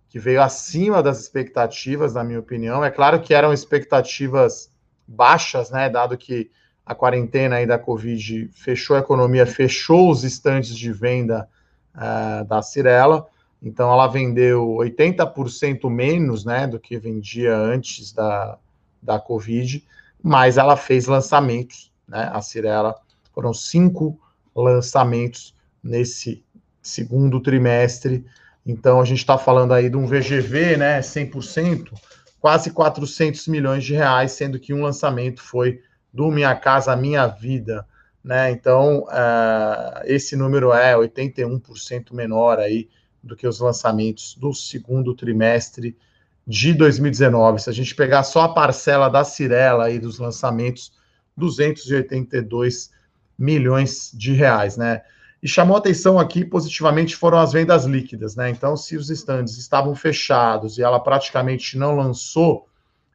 que 0.08 0.18
veio 0.18 0.40
acima 0.40 1.02
das 1.02 1.20
expectativas, 1.20 2.14
na 2.14 2.22
minha 2.22 2.38
opinião. 2.38 2.84
É 2.84 2.90
claro 2.90 3.20
que 3.20 3.34
eram 3.34 3.52
expectativas 3.52 4.70
baixas, 5.06 5.70
né? 5.70 5.88
Dado 5.88 6.16
que 6.16 6.50
a 6.84 6.94
quarentena 6.94 7.56
aí 7.56 7.66
da 7.66 7.78
Covid 7.78 8.48
fechou 8.54 8.96
a 8.96 9.00
economia, 9.00 9.44
fechou 9.44 10.10
os 10.10 10.22
estantes 10.22 10.76
de 10.76 10.92
venda 10.92 11.48
uh, 11.96 12.44
da 12.44 12.62
Cirela. 12.62 13.26
Então 13.62 13.92
ela 13.92 14.06
vendeu 14.06 14.76
80% 14.78 15.90
menos, 15.90 16.44
né, 16.44 16.66
do 16.66 16.78
que 16.78 16.98
vendia 16.98 17.56
antes 17.56 18.12
da, 18.12 18.58
da 19.02 19.18
Covid, 19.18 19.82
mas 20.22 20.58
ela 20.58 20.76
fez 20.76 21.06
lançamentos, 21.06 21.92
né? 22.06 22.30
A 22.32 22.40
Cirela 22.40 22.94
foram 23.32 23.52
cinco 23.52 24.18
lançamentos 24.54 25.54
nesse 25.82 26.44
segundo 26.82 27.40
trimestre. 27.40 28.24
Então 28.64 29.00
a 29.00 29.04
gente 29.04 29.18
está 29.18 29.38
falando 29.38 29.72
aí 29.72 29.88
de 29.88 29.96
um 29.96 30.06
VGV, 30.06 30.76
né, 30.76 31.00
100%, 31.00 31.92
quase 32.40 32.70
400 32.70 33.46
milhões 33.48 33.84
de 33.84 33.94
reais, 33.94 34.32
sendo 34.32 34.58
que 34.58 34.74
um 34.74 34.82
lançamento 34.82 35.42
foi 35.42 35.80
do 36.12 36.30
Minha 36.30 36.54
Casa 36.56 36.96
Minha 36.96 37.26
Vida, 37.26 37.86
né? 38.26 38.50
Então, 38.50 39.04
uh, 39.04 40.02
esse 40.04 40.34
número 40.34 40.72
é 40.72 40.96
81% 40.96 42.12
menor 42.12 42.58
aí 42.58 42.88
do 43.22 43.36
que 43.36 43.46
os 43.46 43.60
lançamentos 43.60 44.34
do 44.34 44.52
segundo 44.52 45.14
trimestre 45.14 45.96
de 46.44 46.74
2019. 46.74 47.62
Se 47.62 47.70
a 47.70 47.72
gente 47.72 47.94
pegar 47.94 48.24
só 48.24 48.40
a 48.40 48.48
parcela 48.52 49.08
da 49.08 49.22
Cirela 49.22 49.84
aí 49.84 50.00
dos 50.00 50.18
lançamentos, 50.18 50.92
282 51.36 52.90
milhões 53.38 54.10
de 54.12 54.32
reais, 54.32 54.76
né? 54.76 55.02
E 55.40 55.46
chamou 55.46 55.76
atenção 55.76 56.18
aqui 56.18 56.44
positivamente 56.44 57.14
foram 57.14 57.38
as 57.38 57.52
vendas 57.52 57.84
líquidas, 57.84 58.34
né? 58.34 58.50
Então, 58.50 58.76
se 58.76 58.96
os 58.96 59.08
estandes 59.08 59.56
estavam 59.56 59.94
fechados 59.94 60.78
e 60.78 60.82
ela 60.82 60.98
praticamente 60.98 61.78
não 61.78 61.94
lançou, 61.94 62.66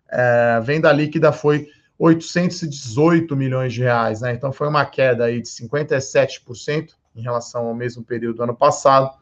é, 0.09 0.61
venda 0.63 0.89
líquida 0.89 1.33
foi 1.33 1.67
818 2.03 3.35
milhões 3.35 3.71
de 3.73 3.81
reais, 3.81 4.21
né? 4.21 4.33
Então 4.33 4.51
foi 4.51 4.67
uma 4.67 4.83
queda 4.83 5.25
aí 5.25 5.39
de 5.39 5.47
57% 5.47 6.95
em 7.15 7.21
relação 7.21 7.67
ao 7.67 7.75
mesmo 7.75 8.03
período 8.03 8.37
do 8.37 8.43
ano 8.43 8.55
passado. 8.55 9.15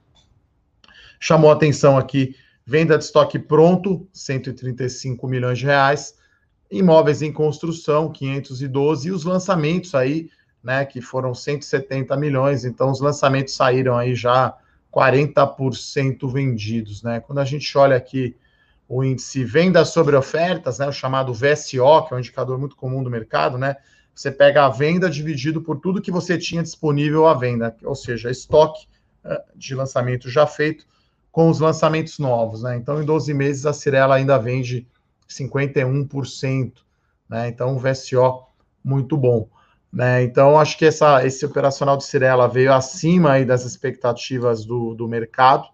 Chamou 1.20 1.52
atenção 1.52 1.98
aqui 1.98 2.38
venda 2.66 2.98
de 2.98 3.04
estoque 3.04 3.38
pronto, 3.38 4.08
135 4.14 5.28
milhões 5.28 5.60
de 5.60 5.66
reais, 5.66 6.16
imóveis 6.72 7.22
em 7.22 7.34
construção, 7.34 8.14
512 8.14 9.10
e 9.10 9.12
os 9.12 9.26
lançamentos 9.26 9.94
aí, 9.94 10.30
né, 10.64 10.86
que 10.86 11.02
foram 11.02 11.34
170 11.34 12.16
milhões. 12.16 12.64
Então 12.64 12.90
os 12.90 13.02
lançamentos 13.02 13.56
saíram 13.56 13.98
aí 13.98 14.16
já 14.16 14.56
40% 14.90 16.32
vendidos, 16.32 17.04
né? 17.04 17.20
Quando 17.20 17.40
a 17.40 17.46
gente 17.46 17.78
olha 17.78 17.98
aqui 17.98 18.38
o 18.90 19.04
índice 19.04 19.46
venda 19.46 19.86
sobre 19.86 20.16
ofertas, 20.16 20.80
né, 20.80 20.88
o 20.88 20.92
chamado 20.92 21.32
VSO, 21.32 22.08
que 22.08 22.14
é 22.14 22.18
um 22.18 22.20
indicador 22.20 22.58
muito 22.58 22.76
comum 22.76 23.04
do 23.04 23.10
mercado, 23.10 23.56
né? 23.56 23.76
Você 24.16 24.32
pega 24.32 24.66
a 24.66 24.70
venda 24.70 25.08
dividido 25.08 25.62
por 25.62 25.80
tudo 25.80 26.02
que 26.02 26.12
você 26.12 26.40
tinha 26.40 26.64
disponível 26.64 27.28
à 27.28 27.36
venda, 27.36 27.76
ou 27.84 27.94
seja, 27.94 28.32
estoque 28.32 28.88
eh, 29.24 29.44
de 29.56 29.76
lançamento 29.76 30.28
já 30.28 30.48
feito 30.48 30.86
com 31.32 31.50
os 31.50 31.60
lançamentos 31.60 32.18
novos, 32.18 32.64
né? 32.64 32.76
Então, 32.76 33.02
em 33.02 33.06
12 33.06 33.32
meses, 33.34 33.68
a 33.68 33.74
Cirela 33.74 34.16
ainda 34.16 34.40
vende 34.40 34.88
51%, 35.30 36.74
né? 37.30 37.48
Então, 37.48 37.76
um 37.76 37.78
VSO 37.78 38.44
muito 38.84 39.16
bom. 39.16 39.48
Né? 39.94 40.24
Então, 40.24 40.60
acho 40.60 40.78
que 40.78 40.86
essa, 40.86 41.26
esse 41.26 41.46
operacional 41.46 41.96
de 41.96 42.06
Cirela 42.06 42.48
veio 42.48 42.74
acima 42.74 43.34
aí 43.34 43.46
das 43.46 43.66
expectativas 43.66 44.66
do, 44.66 44.96
do 44.96 45.08
mercado. 45.08 45.68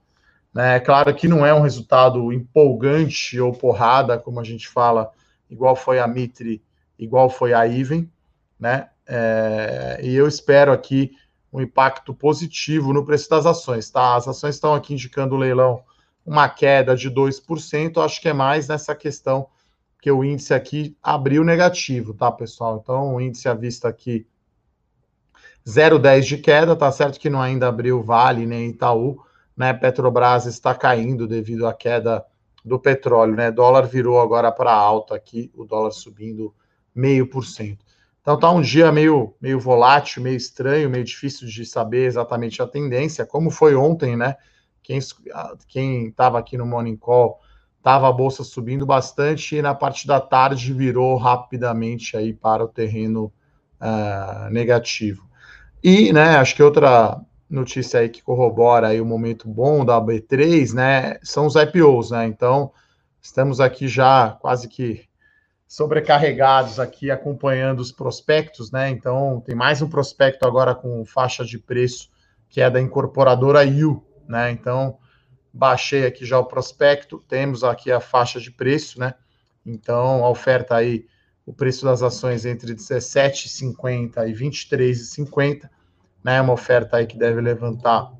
Né? 0.55 0.79
Claro 0.79 1.13
que 1.13 1.27
não 1.27 1.45
é 1.45 1.53
um 1.53 1.59
resultado 1.59 2.31
empolgante 2.31 3.37
ou 3.41 3.51
porrada, 3.51 4.17
como 4.17 4.39
a 4.39 4.43
gente 4.43 4.69
fala, 4.69 5.11
igual 5.49 5.75
foi 5.75 5.99
a 5.99 6.07
Mitre, 6.07 6.63
igual 6.97 7.29
foi 7.29 7.53
a 7.53 7.67
Iven, 7.67 8.09
né? 8.57 8.87
É, 9.05 9.99
e 10.01 10.15
eu 10.15 10.25
espero 10.25 10.71
aqui 10.71 11.11
um 11.51 11.59
impacto 11.59 12.13
positivo 12.13 12.93
no 12.93 13.05
preço 13.05 13.29
das 13.29 13.45
ações, 13.45 13.89
tá? 13.91 14.15
As 14.15 14.29
ações 14.29 14.55
estão 14.55 14.73
aqui 14.73 14.93
indicando 14.93 15.35
o 15.35 15.37
leilão 15.37 15.83
uma 16.25 16.47
queda 16.47 16.95
de 16.95 17.11
2%, 17.11 18.03
acho 18.03 18.21
que 18.21 18.29
é 18.29 18.33
mais 18.33 18.69
nessa 18.69 18.95
questão 18.95 19.47
que 20.01 20.09
o 20.09 20.23
índice 20.23 20.53
aqui 20.53 20.95
abriu 21.03 21.43
negativo, 21.43 22.13
tá, 22.13 22.31
pessoal? 22.31 22.79
Então, 22.81 23.15
o 23.15 23.21
índice 23.21 23.49
à 23.49 23.53
vista 23.53 23.89
aqui 23.89 24.25
0,10 25.67 26.21
de 26.21 26.37
queda, 26.37 26.75
tá 26.75 26.91
certo 26.91 27.19
que 27.19 27.29
não 27.29 27.41
ainda 27.41 27.67
abriu 27.67 28.01
Vale 28.01 28.45
nem 28.45 28.69
Itaú, 28.69 29.24
né? 29.55 29.73
Petrobras 29.73 30.45
está 30.45 30.73
caindo 30.75 31.27
devido 31.27 31.67
à 31.67 31.73
queda 31.73 32.25
do 32.63 32.79
petróleo, 32.79 33.35
né? 33.35 33.51
Dólar 33.51 33.87
virou 33.87 34.19
agora 34.19 34.51
para 34.51 34.73
alta 34.73 35.15
aqui, 35.15 35.51
o 35.53 35.65
dólar 35.65 35.91
subindo 35.91 36.53
meio 36.93 37.27
por 37.29 37.45
cento. 37.45 37.85
Então 38.21 38.39
tá 38.39 38.49
um 38.49 38.61
dia 38.61 38.91
meio, 38.91 39.35
meio 39.39 39.59
volátil, 39.59 40.23
meio 40.23 40.35
estranho, 40.35 40.89
meio 40.89 41.03
difícil 41.03 41.47
de 41.47 41.63
saber 41.63 42.07
exatamente 42.07 42.59
a 42.61 42.67
tendência, 42.67 43.25
como 43.25 43.51
foi 43.51 43.75
ontem, 43.75 44.17
né? 44.17 44.35
Quem 44.81 44.99
quem 45.67 46.07
estava 46.07 46.39
aqui 46.39 46.57
no 46.57 46.65
Morning 46.65 46.97
Call 46.97 47.39
estava 47.77 48.09
a 48.09 48.11
bolsa 48.11 48.43
subindo 48.43 48.83
bastante 48.83 49.55
e 49.55 49.61
na 49.61 49.75
parte 49.75 50.07
da 50.07 50.19
tarde 50.19 50.73
virou 50.73 51.15
rapidamente 51.17 52.17
aí 52.17 52.33
para 52.33 52.63
o 52.63 52.67
terreno 52.67 53.31
uh, 53.79 54.49
negativo. 54.49 55.29
E, 55.83 56.11
né? 56.11 56.37
Acho 56.37 56.55
que 56.55 56.63
outra 56.63 57.21
notícia 57.49 57.99
aí 57.99 58.09
que 58.09 58.21
corrobora 58.21 58.87
aí 58.87 58.99
o 58.99 59.05
momento 59.05 59.47
bom 59.47 59.85
da 59.85 60.01
B3, 60.01 60.73
né, 60.73 61.19
são 61.21 61.45
os 61.45 61.55
IPOs, 61.55 62.11
né? 62.11 62.25
Então, 62.25 62.71
estamos 63.21 63.59
aqui 63.59 63.87
já 63.87 64.31
quase 64.41 64.67
que 64.67 65.07
sobrecarregados 65.67 66.79
aqui 66.79 67.09
acompanhando 67.11 67.79
os 67.79 67.91
prospectos, 67.91 68.71
né? 68.71 68.89
Então, 68.89 69.41
tem 69.45 69.55
mais 69.55 69.81
um 69.81 69.89
prospecto 69.89 70.45
agora 70.45 70.73
com 70.73 71.05
faixa 71.05 71.43
de 71.43 71.59
preço 71.59 72.09
que 72.49 72.61
é 72.61 72.69
da 72.69 72.79
incorporadora 72.79 73.65
IU, 73.65 74.03
né? 74.27 74.51
Então, 74.51 74.97
baixei 75.51 76.05
aqui 76.05 76.25
já 76.25 76.39
o 76.39 76.45
prospecto, 76.45 77.23
temos 77.27 77.63
aqui 77.63 77.91
a 77.91 77.99
faixa 77.99 78.39
de 78.39 78.51
preço, 78.51 78.99
né? 78.99 79.13
Então, 79.65 80.23
a 80.23 80.29
oferta 80.29 80.75
aí, 80.75 81.05
o 81.45 81.53
preço 81.53 81.83
das 81.83 82.01
ações 82.01 82.45
entre 82.45 82.73
17,50 82.73 84.27
e 84.29 84.33
23,50 84.33 85.69
né? 86.25 86.41
Uma 86.41 86.53
oferta 86.53 86.97
aí 86.97 87.05
que 87.05 87.15
deve 87.15 87.39
levantar 87.39 88.11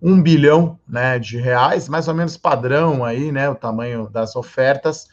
um 0.00 0.22
bilhão, 0.22 0.78
né, 0.88 1.18
de 1.18 1.36
reais, 1.36 1.88
mais 1.88 2.06
ou 2.06 2.14
menos 2.14 2.36
padrão 2.36 3.04
aí, 3.04 3.30
né, 3.32 3.48
o 3.48 3.54
tamanho 3.54 4.08
das 4.08 4.34
ofertas, 4.34 5.08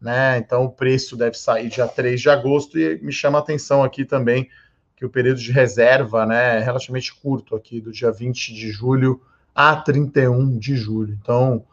né? 0.00 0.36
Então 0.38 0.64
o 0.64 0.70
preço 0.70 1.16
deve 1.16 1.36
sair 1.36 1.68
dia 1.68 1.86
3 1.86 2.20
de 2.20 2.30
agosto 2.30 2.78
e 2.78 2.98
me 3.02 3.12
chama 3.12 3.38
a 3.38 3.40
atenção 3.42 3.82
aqui 3.82 4.04
também 4.04 4.48
que 4.96 5.04
o 5.04 5.10
período 5.10 5.40
de 5.40 5.52
reserva, 5.52 6.24
né, 6.24 6.58
é 6.58 6.60
relativamente 6.62 7.14
curto 7.14 7.54
aqui, 7.54 7.80
do 7.80 7.92
dia 7.92 8.10
20 8.10 8.54
de 8.54 8.70
julho 8.70 9.20
a 9.54 9.76
31 9.76 10.58
de 10.58 10.74
julho. 10.74 11.18
Então, 11.22 11.64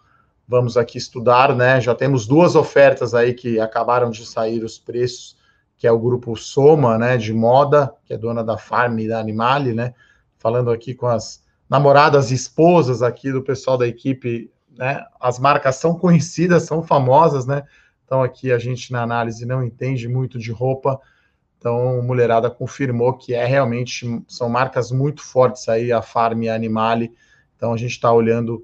vamos 0.46 0.76
aqui 0.76 0.98
estudar, 0.98 1.56
né? 1.56 1.80
Já 1.80 1.96
temos 1.96 2.28
duas 2.28 2.56
ofertas 2.56 3.14
aí 3.14 3.34
que 3.34 3.60
acabaram 3.60 4.12
de 4.12 4.26
sair 4.26 4.64
os 4.64 4.78
preços 4.78 5.38
que 5.82 5.88
é 5.88 5.92
o 5.92 5.98
grupo 5.98 6.36
Soma, 6.36 6.96
né, 6.96 7.18
de 7.18 7.34
moda, 7.34 7.92
que 8.06 8.14
é 8.14 8.18
dona 8.18 8.44
da 8.44 8.56
Farm 8.56 9.00
e 9.00 9.08
da 9.08 9.20
Animale, 9.20 9.74
né, 9.74 9.96
falando 10.38 10.70
aqui 10.70 10.94
com 10.94 11.08
as 11.08 11.44
namoradas 11.68 12.30
e 12.30 12.36
esposas 12.36 13.02
aqui 13.02 13.32
do 13.32 13.42
pessoal 13.42 13.80
da 13.80 13.88
equipe, 13.88 14.52
né, 14.78 15.04
as 15.20 15.40
marcas 15.40 15.78
são 15.78 15.96
conhecidas, 15.96 16.68
são 16.68 16.84
famosas, 16.84 17.48
né, 17.48 17.64
então 18.06 18.22
aqui 18.22 18.52
a 18.52 18.60
gente 18.60 18.92
na 18.92 19.02
análise 19.02 19.44
não 19.44 19.64
entende 19.64 20.08
muito 20.08 20.38
de 20.38 20.52
roupa, 20.52 21.02
então 21.58 22.00
mulherada 22.04 22.52
confirmou 22.52 23.14
que 23.14 23.34
é 23.34 23.44
realmente, 23.44 24.24
são 24.28 24.48
marcas 24.48 24.92
muito 24.92 25.24
fortes 25.24 25.68
aí, 25.68 25.92
a 25.92 26.04
Farm 26.04 26.44
e 26.44 26.50
a 26.50 26.54
Animale, 26.54 27.12
então 27.58 27.74
a 27.74 27.78
gente 27.78 27.94
está 27.94 28.14
olhando 28.14 28.64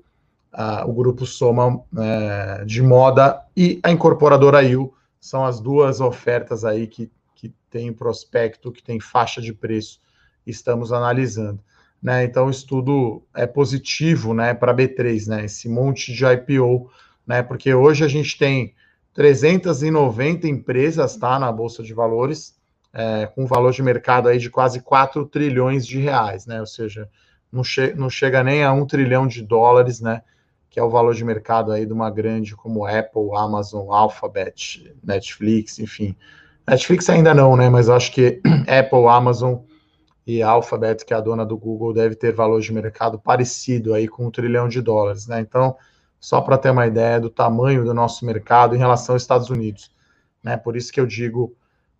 uh, 0.53 0.87
o 0.87 0.93
grupo 0.93 1.25
Soma 1.25 1.77
uh, 1.77 2.63
de 2.63 2.83
moda 2.83 3.41
e 3.55 3.79
a 3.81 3.89
incorporadora 3.89 4.61
IU, 4.61 4.93
são 5.19 5.45
as 5.45 5.59
duas 5.59 5.99
ofertas 5.99 6.63
aí 6.63 6.87
que, 6.87 7.11
que 7.35 7.53
tem 7.69 7.91
prospecto, 7.93 8.71
que 8.71 8.83
tem 8.83 8.99
faixa 8.99 9.41
de 9.41 9.53
preço, 9.53 9.99
estamos 10.45 10.91
analisando. 10.91 11.63
Né? 12.01 12.23
Então, 12.23 12.49
estudo 12.49 13.23
é 13.35 13.47
positivo 13.47 14.33
né, 14.33 14.53
para 14.53 14.73
B3, 14.73 15.27
né? 15.27 15.45
esse 15.45 15.67
monte 15.67 16.13
de 16.13 16.23
IPO, 16.25 16.89
né? 17.25 17.41
porque 17.41 17.73
hoje 17.73 18.03
a 18.03 18.07
gente 18.07 18.37
tem 18.37 18.73
390 19.13 20.47
empresas 20.47 21.17
tá, 21.17 21.39
na 21.39 21.51
Bolsa 21.51 21.81
de 21.81 21.93
Valores, 21.93 22.55
é, 22.93 23.25
com 23.27 23.45
valor 23.45 23.71
de 23.71 23.81
mercado 23.81 24.29
aí 24.29 24.37
de 24.37 24.49
quase 24.49 24.81
4 24.81 25.25
trilhões 25.25 25.85
de 25.85 25.99
reais, 25.99 26.45
né? 26.45 26.59
ou 26.59 26.67
seja, 26.67 27.09
não, 27.51 27.63
che 27.63 27.93
não 27.93 28.09
chega 28.09 28.43
nem 28.43 28.63
a 28.63 28.71
um 28.71 28.85
trilhão 28.85 29.27
de 29.27 29.41
dólares, 29.41 29.99
né? 29.99 30.21
Que 30.69 30.79
é 30.79 30.83
o 30.83 30.89
valor 30.89 31.13
de 31.13 31.23
mercado 31.23 31.71
aí 31.71 31.85
de 31.85 31.93
uma 31.93 32.09
grande 32.09 32.55
como 32.55 32.85
Apple, 32.85 33.35
Amazon, 33.35 33.91
Alphabet, 33.91 34.93
Netflix, 35.03 35.79
enfim. 35.79 36.15
Netflix 36.67 37.09
ainda 37.09 37.33
não, 37.33 37.55
né? 37.55 37.69
Mas 37.69 37.89
acho 37.89 38.11
que 38.11 38.41
Apple, 38.67 39.07
Amazon 39.07 39.59
e 40.25 40.43
Alphabet, 40.43 41.05
que 41.05 41.13
é 41.13 41.17
a 41.17 41.21
dona 41.21 41.45
do 41.45 41.57
Google, 41.57 41.93
deve 41.93 42.15
ter 42.15 42.33
valor 42.33 42.59
de 42.59 42.73
mercado 42.73 43.17
parecido 43.17 43.93
aí 43.93 44.07
com 44.07 44.27
um 44.27 44.31
trilhão 44.31 44.67
de 44.67 44.81
dólares, 44.81 45.25
né? 45.25 45.39
Então, 45.39 45.77
só 46.19 46.41
para 46.41 46.57
ter 46.57 46.69
uma 46.69 46.85
ideia 46.85 47.19
do 47.19 47.29
tamanho 47.29 47.85
do 47.85 47.93
nosso 47.93 48.25
mercado 48.25 48.75
em 48.75 48.77
relação 48.77 49.15
aos 49.15 49.21
Estados 49.21 49.49
Unidos, 49.49 49.89
né? 50.43 50.57
Por 50.57 50.75
isso 50.75 50.91
que 50.91 50.99
eu 50.99 51.05
digo, 51.05 51.55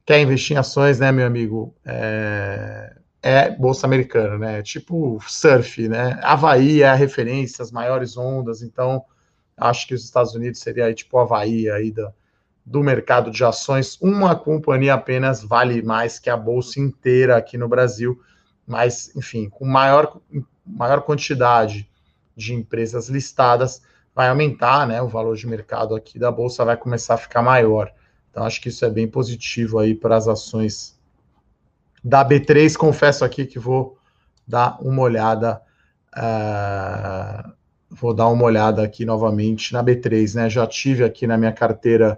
quer 0.05 0.19
investir 0.19 0.57
em 0.57 0.59
ações, 0.59 0.99
né, 0.99 1.11
meu 1.11 1.25
amigo? 1.25 1.73
É, 1.85 2.97
é 3.27 3.49
bolsa 3.51 3.85
americana, 3.85 4.37
né? 4.37 4.63
Tipo 4.63 5.19
surf, 5.27 5.89
né? 5.89 6.17
Havaí 6.23 6.81
é 6.81 6.87
a 6.87 6.93
referência, 6.93 7.61
as 7.61 7.73
maiores 7.73 8.15
ondas, 8.15 8.61
então 8.61 9.03
acho 9.57 9.85
que 9.85 9.93
os 9.93 10.05
Estados 10.05 10.33
Unidos 10.33 10.61
seria 10.61 10.85
aí, 10.85 10.95
tipo 10.95 11.17
Havaí 11.17 11.69
aí 11.69 11.91
do, 11.91 12.09
do 12.65 12.81
mercado 12.81 13.29
de 13.29 13.43
ações. 13.43 13.99
Uma 13.99 14.33
companhia 14.33 14.93
apenas 14.93 15.43
vale 15.43 15.81
mais 15.81 16.19
que 16.19 16.29
a 16.29 16.37
bolsa 16.37 16.79
inteira 16.79 17.35
aqui 17.35 17.57
no 17.57 17.67
Brasil, 17.67 18.17
mas 18.65 19.13
enfim, 19.13 19.49
com 19.49 19.65
maior, 19.65 20.21
maior 20.65 21.01
quantidade 21.01 21.89
de 22.33 22.53
empresas 22.53 23.09
listadas, 23.09 23.81
vai 24.15 24.29
aumentar, 24.29 24.87
né? 24.87 25.01
O 25.01 25.09
valor 25.09 25.35
de 25.35 25.45
mercado 25.45 25.93
aqui 25.95 26.17
da 26.17 26.31
bolsa 26.31 26.63
vai 26.63 26.77
começar 26.77 27.15
a 27.15 27.17
ficar 27.17 27.41
maior. 27.41 27.91
Então 28.31 28.45
acho 28.45 28.61
que 28.61 28.69
isso 28.69 28.85
é 28.85 28.89
bem 28.89 29.07
positivo 29.07 29.79
aí 29.79 29.93
para 29.93 30.15
as 30.15 30.29
ações 30.29 30.96
da 32.07 32.25
B3. 32.25 32.75
Confesso 32.77 33.25
aqui 33.25 33.45
que 33.45 33.59
vou 33.59 33.97
dar 34.47 34.77
uma 34.81 35.01
olhada, 35.01 35.61
uh, 36.15 37.51
vou 37.89 38.13
dar 38.13 38.27
uma 38.27 38.45
olhada 38.45 38.81
aqui 38.81 39.03
novamente 39.03 39.73
na 39.73 39.83
B3, 39.83 40.35
né? 40.35 40.49
Já 40.49 40.65
tive 40.65 41.03
aqui 41.03 41.27
na 41.27 41.37
minha 41.37 41.51
carteira 41.51 42.17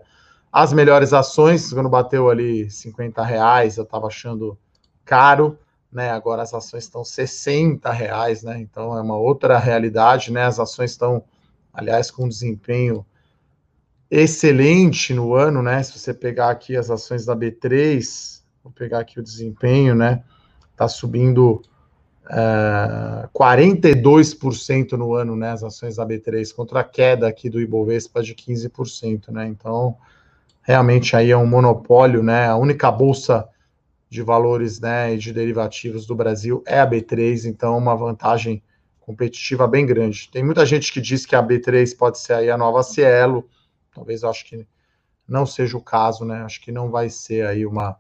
as 0.52 0.74
melhores 0.74 1.14
ações, 1.14 1.72
quando 1.74 1.90
bateu 1.90 2.30
ali 2.30 2.70
50 2.70 3.24
reais, 3.24 3.78
eu 3.78 3.84
estava 3.84 4.08
achando 4.08 4.58
caro, 5.06 5.58
né? 5.92 6.12
Agora 6.12 6.44
as 6.44 6.54
ações 6.54 6.84
estão 6.84 7.04
60 7.04 7.92
reais, 7.92 8.44
né? 8.44 8.60
Então 8.60 8.96
é 8.96 9.02
uma 9.02 9.18
outra 9.18 9.58
realidade, 9.58 10.32
né? 10.32 10.44
As 10.44 10.60
ações 10.60 10.92
estão, 10.92 11.24
aliás, 11.74 12.12
com 12.12 12.30
desempenho 12.30 13.04
excelente 14.10 15.14
no 15.16 15.34
ano, 15.34 15.64
né? 15.64 15.82
Se 15.82 15.98
você 15.98 16.14
pegar 16.14 16.52
aqui 16.52 16.76
as 16.76 16.92
ações 16.92 17.26
da 17.26 17.36
B3, 17.36 18.39
Vou 18.70 18.74
pegar 18.76 19.00
aqui 19.00 19.20
o 19.20 19.24
desempenho, 19.24 19.96
né? 19.96 20.24
Está 20.72 20.88
subindo 20.88 21.60
é, 22.30 23.28
42% 23.34 24.92
no 24.92 25.16
ano, 25.16 25.36
né? 25.36 25.50
As 25.50 25.64
ações 25.64 25.96
da 25.96 26.06
B3, 26.06 26.54
contra 26.54 26.82
a 26.82 26.84
queda 26.84 27.28
aqui 27.28 27.50
do 27.50 27.60
Ibovespa 27.60 28.22
de 28.22 28.36
15%, 28.36 29.32
né? 29.32 29.48
Então, 29.48 29.98
realmente 30.62 31.16
aí 31.16 31.32
é 31.32 31.38
um 31.38 31.48
monopólio, 31.48 32.22
né? 32.22 32.48
A 32.48 32.56
única 32.58 32.92
bolsa 32.92 33.50
de 34.08 34.22
valores 34.22 34.80
né, 34.80 35.14
e 35.14 35.18
de 35.18 35.32
derivativos 35.32 36.06
do 36.08 36.16
Brasil 36.16 36.64
é 36.66 36.80
a 36.80 36.88
B3, 36.88 37.46
então 37.46 37.78
uma 37.78 37.96
vantagem 37.96 38.62
competitiva 39.00 39.68
bem 39.68 39.86
grande. 39.86 40.30
Tem 40.32 40.44
muita 40.44 40.66
gente 40.66 40.92
que 40.92 41.00
diz 41.00 41.28
que 41.28 41.36
a 41.36 41.44
B3 41.44 41.96
pode 41.96 42.18
ser 42.18 42.34
aí 42.34 42.50
a 42.50 42.58
nova 42.58 42.82
Cielo, 42.82 43.48
talvez 43.94 44.24
eu 44.24 44.30
acho 44.30 44.46
que 44.46 44.68
não 45.28 45.46
seja 45.46 45.78
o 45.78 45.82
caso, 45.82 46.26
né? 46.26 46.42
Acho 46.42 46.60
que 46.60 46.72
não 46.72 46.90
vai 46.90 47.08
ser 47.08 47.46
aí 47.46 47.68
uma 47.68 48.00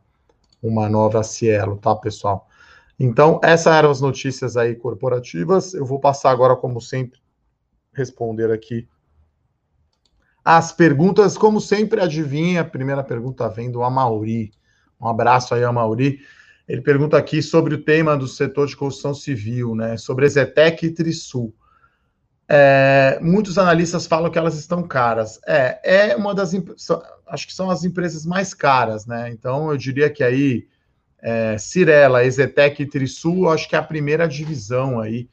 uma 0.61 0.89
nova 0.89 1.23
Cielo, 1.23 1.77
tá, 1.77 1.95
pessoal? 1.95 2.47
Então, 2.99 3.39
essas 3.43 3.73
eram 3.73 3.89
as 3.89 4.01
notícias 4.01 4.57
aí 4.57 4.75
corporativas. 4.75 5.73
Eu 5.73 5.85
vou 5.85 5.99
passar 5.99 6.31
agora, 6.31 6.55
como 6.55 6.81
sempre, 6.81 7.19
responder 7.93 8.51
aqui 8.51 8.87
as 10.43 10.71
perguntas. 10.71 11.37
Como 11.37 11.61
sempre, 11.61 12.01
adivinha, 12.01 12.61
a 12.61 12.65
primeira 12.65 13.03
pergunta 13.03 13.47
vem 13.47 13.71
do 13.71 13.83
Amauri. 13.83 14.51
Um 14.99 15.07
abraço 15.07 15.55
aí, 15.55 15.63
Amauri. 15.63 16.19
Ele 16.67 16.81
pergunta 16.81 17.17
aqui 17.17 17.41
sobre 17.41 17.73
o 17.73 17.83
tema 17.83 18.17
do 18.17 18.27
setor 18.27 18.67
de 18.67 18.75
construção 18.75 19.13
civil, 19.13 19.73
né? 19.75 19.95
Sobre 19.95 20.25
Ezetec 20.25 20.85
e 20.85 20.93
Trisul. 20.93 21.53
É, 22.51 23.19
muitos 23.21 23.59
analistas 23.59 24.07
falam 24.07 24.31
que 24.31 24.37
elas 24.37 24.55
estão 24.55 24.81
caras. 24.81 25.39
É, 25.45 26.09
é 26.11 26.15
uma 26.15 26.33
das. 26.33 26.51
Acho 27.27 27.45
que 27.45 27.53
são 27.53 27.69
as 27.69 27.83
empresas 27.83 28.25
mais 28.25 28.55
caras, 28.55 29.05
né? 29.05 29.29
Então, 29.29 29.69
eu 29.69 29.77
diria 29.77 30.09
que 30.09 30.23
aí, 30.23 30.67
é, 31.21 31.59
Cirela, 31.59 32.25
Exetec 32.25 32.81
e 32.81 32.87
Trisul, 32.87 33.51
acho 33.51 33.69
que 33.69 33.75
é 33.75 33.79
a 33.79 33.83
primeira 33.83 34.27
divisão 34.27 34.99
aí, 34.99 35.29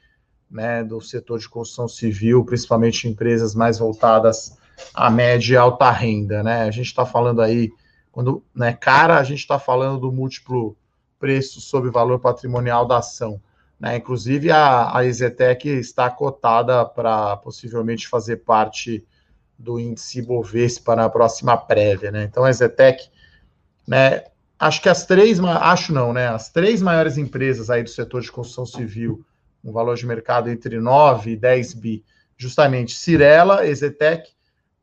né, 0.50 0.84
do 0.84 1.00
setor 1.00 1.38
de 1.38 1.48
construção 1.48 1.88
civil, 1.88 2.44
principalmente 2.44 3.08
empresas 3.08 3.54
mais 3.54 3.78
voltadas 3.78 4.58
à 4.92 5.10
média 5.10 5.54
e 5.54 5.56
alta 5.56 5.90
renda, 5.90 6.42
né? 6.42 6.64
A 6.64 6.70
gente 6.70 6.88
está 6.88 7.06
falando 7.06 7.40
aí, 7.40 7.72
quando 8.12 8.44
né, 8.54 8.74
cara, 8.74 9.18
a 9.18 9.24
gente 9.24 9.40
está 9.40 9.58
falando 9.58 10.00
do 10.00 10.12
múltiplo 10.12 10.76
preço 11.18 11.62
sobre 11.62 11.90
valor 11.90 12.20
patrimonial 12.20 12.86
da 12.86 12.98
ação. 12.98 13.40
Né? 13.78 13.96
Inclusive, 13.96 14.50
a, 14.50 14.96
a 14.96 15.04
Exetec 15.04 15.68
está 15.68 16.10
cotada 16.10 16.84
para 16.84 17.36
possivelmente 17.36 18.08
fazer 18.08 18.38
parte 18.38 19.06
do 19.58 19.78
índice 19.78 20.22
Bovespa 20.22 20.96
na 20.96 21.08
próxima 21.08 21.56
prévia. 21.56 22.10
Né? 22.10 22.24
Então, 22.24 22.44
a 22.44 22.50
Exetec, 22.50 23.08
né, 23.86 24.24
acho 24.58 24.82
que 24.82 24.88
as 24.88 25.06
três, 25.06 25.40
acho 25.40 25.92
não, 25.92 26.12
né, 26.12 26.28
as 26.28 26.50
três 26.50 26.82
maiores 26.82 27.16
empresas 27.16 27.70
aí 27.70 27.82
do 27.82 27.90
setor 27.90 28.20
de 28.20 28.32
construção 28.32 28.66
civil, 28.66 29.24
um 29.64 29.72
valor 29.72 29.96
de 29.96 30.06
mercado 30.06 30.50
entre 30.50 30.78
9 30.78 31.32
e 31.32 31.36
10 31.36 31.74
bi, 31.74 32.04
justamente 32.36 32.94
Cirela, 32.94 33.66
Exetec, 33.66 34.30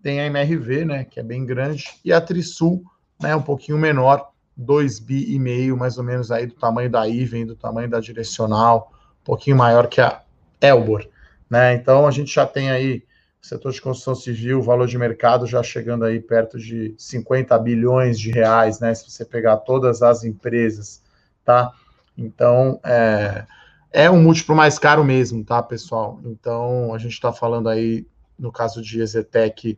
tem 0.01 0.19
a 0.19 0.25
MRV, 0.25 0.85
né, 0.85 1.03
que 1.05 1.19
é 1.19 1.23
bem 1.23 1.45
grande, 1.45 1.85
e 2.03 2.11
a 2.11 2.19
Trisul, 2.19 2.83
né, 3.21 3.35
um 3.35 3.41
pouquinho 3.41 3.77
menor, 3.77 4.32
2 4.55 4.99
bi 4.99 5.33
e 5.33 5.39
meio, 5.39 5.77
mais 5.77 5.97
ou 5.97 6.03
menos 6.03 6.31
aí 6.31 6.45
do 6.45 6.53
tamanho 6.53 6.89
da 6.89 7.07
Iven, 7.07 7.45
do 7.45 7.55
tamanho 7.55 7.89
da 7.89 7.99
Direcional, 7.99 8.91
um 9.21 9.25
pouquinho 9.25 9.57
maior 9.57 9.87
que 9.87 9.99
a 9.99 10.21
Elbor, 10.61 11.07
né? 11.49 11.73
Então 11.73 12.07
a 12.07 12.11
gente 12.11 12.33
já 12.33 12.45
tem 12.45 12.69
aí 12.71 13.03
o 13.41 13.45
setor 13.45 13.71
de 13.71 13.81
construção 13.81 14.15
civil, 14.15 14.59
o 14.59 14.63
valor 14.63 14.87
de 14.87 14.97
mercado 14.97 15.45
já 15.45 15.61
chegando 15.61 16.05
aí 16.05 16.19
perto 16.19 16.57
de 16.57 16.95
50 16.97 17.57
bilhões 17.59 18.19
de 18.19 18.31
reais, 18.31 18.79
né? 18.79 18.93
Se 18.93 19.09
você 19.09 19.25
pegar 19.25 19.57
todas 19.57 20.01
as 20.01 20.23
empresas, 20.23 21.01
tá? 21.43 21.71
Então 22.17 22.79
é, 22.83 23.45
é 23.91 24.09
um 24.09 24.21
múltiplo 24.21 24.55
mais 24.55 24.77
caro 24.79 25.03
mesmo, 25.03 25.43
tá, 25.43 25.61
pessoal? 25.61 26.21
Então 26.25 26.93
a 26.93 26.97
gente 26.97 27.13
está 27.13 27.33
falando 27.33 27.67
aí 27.67 28.07
no 28.37 28.51
caso 28.51 28.81
de 28.81 29.01
Exetec 29.01 29.77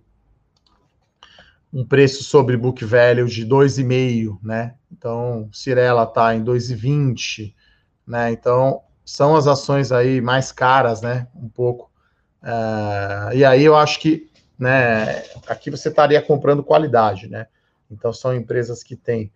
um 1.75 1.83
preço 1.83 2.23
sobre 2.23 2.55
book 2.55 2.85
value 2.85 3.27
de 3.27 3.45
2,5, 3.45 4.39
né? 4.41 4.75
Então, 4.89 5.49
Cirela 5.51 6.03
está 6.03 6.33
em 6.33 6.41
2,20, 6.41 7.53
né? 8.07 8.31
Então, 8.31 8.81
são 9.03 9.35
as 9.35 9.45
ações 9.45 9.91
aí 9.91 10.21
mais 10.21 10.53
caras, 10.53 11.01
né? 11.01 11.27
Um 11.35 11.49
pouco. 11.49 11.91
Uh, 12.41 13.35
e 13.35 13.43
aí 13.43 13.65
eu 13.65 13.75
acho 13.75 13.99
que, 13.99 14.31
né? 14.57 15.21
Aqui 15.47 15.69
você 15.69 15.89
estaria 15.89 16.21
comprando 16.21 16.63
qualidade, 16.63 17.27
né? 17.27 17.47
Então, 17.91 18.13
são 18.13 18.33
empresas 18.33 18.81
que 18.81 18.95
têm 18.95 19.29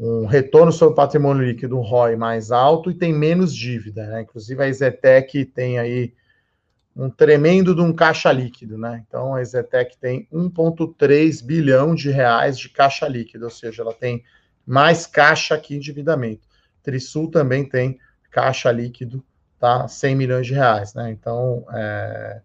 um 0.00 0.24
retorno 0.24 0.72
sobre 0.72 0.96
patrimônio 0.96 1.44
líquido, 1.44 1.78
um 1.78 1.82
ROI 1.82 2.16
mais 2.16 2.50
alto 2.50 2.90
e 2.90 2.94
tem 2.94 3.12
menos 3.12 3.54
dívida, 3.54 4.06
né? 4.06 4.22
Inclusive 4.22 4.62
a 4.62 4.68
Exetec 4.68 5.44
tem 5.44 5.78
aí 5.78 6.14
um 6.96 7.10
tremendo 7.10 7.74
de 7.74 7.80
um 7.80 7.92
caixa 7.92 8.30
líquido, 8.30 8.78
né? 8.78 9.04
Então 9.06 9.34
a 9.34 9.40
Exetec 9.40 9.96
tem 9.98 10.28
1,3 10.32 11.44
bilhão 11.44 11.94
de 11.94 12.10
reais 12.10 12.58
de 12.58 12.68
caixa 12.68 13.08
líquido, 13.08 13.44
ou 13.46 13.50
seja, 13.50 13.82
ela 13.82 13.92
tem 13.92 14.22
mais 14.64 15.06
caixa 15.06 15.58
que 15.58 15.74
endividamento. 15.74 16.46
Trisul 16.82 17.30
também 17.30 17.68
tem 17.68 17.98
caixa 18.30 18.70
líquido, 18.70 19.24
tá? 19.58 19.88
100 19.88 20.14
milhões 20.14 20.46
de 20.46 20.54
reais, 20.54 20.94
né? 20.94 21.10
Então, 21.10 21.66
é, 21.72 22.40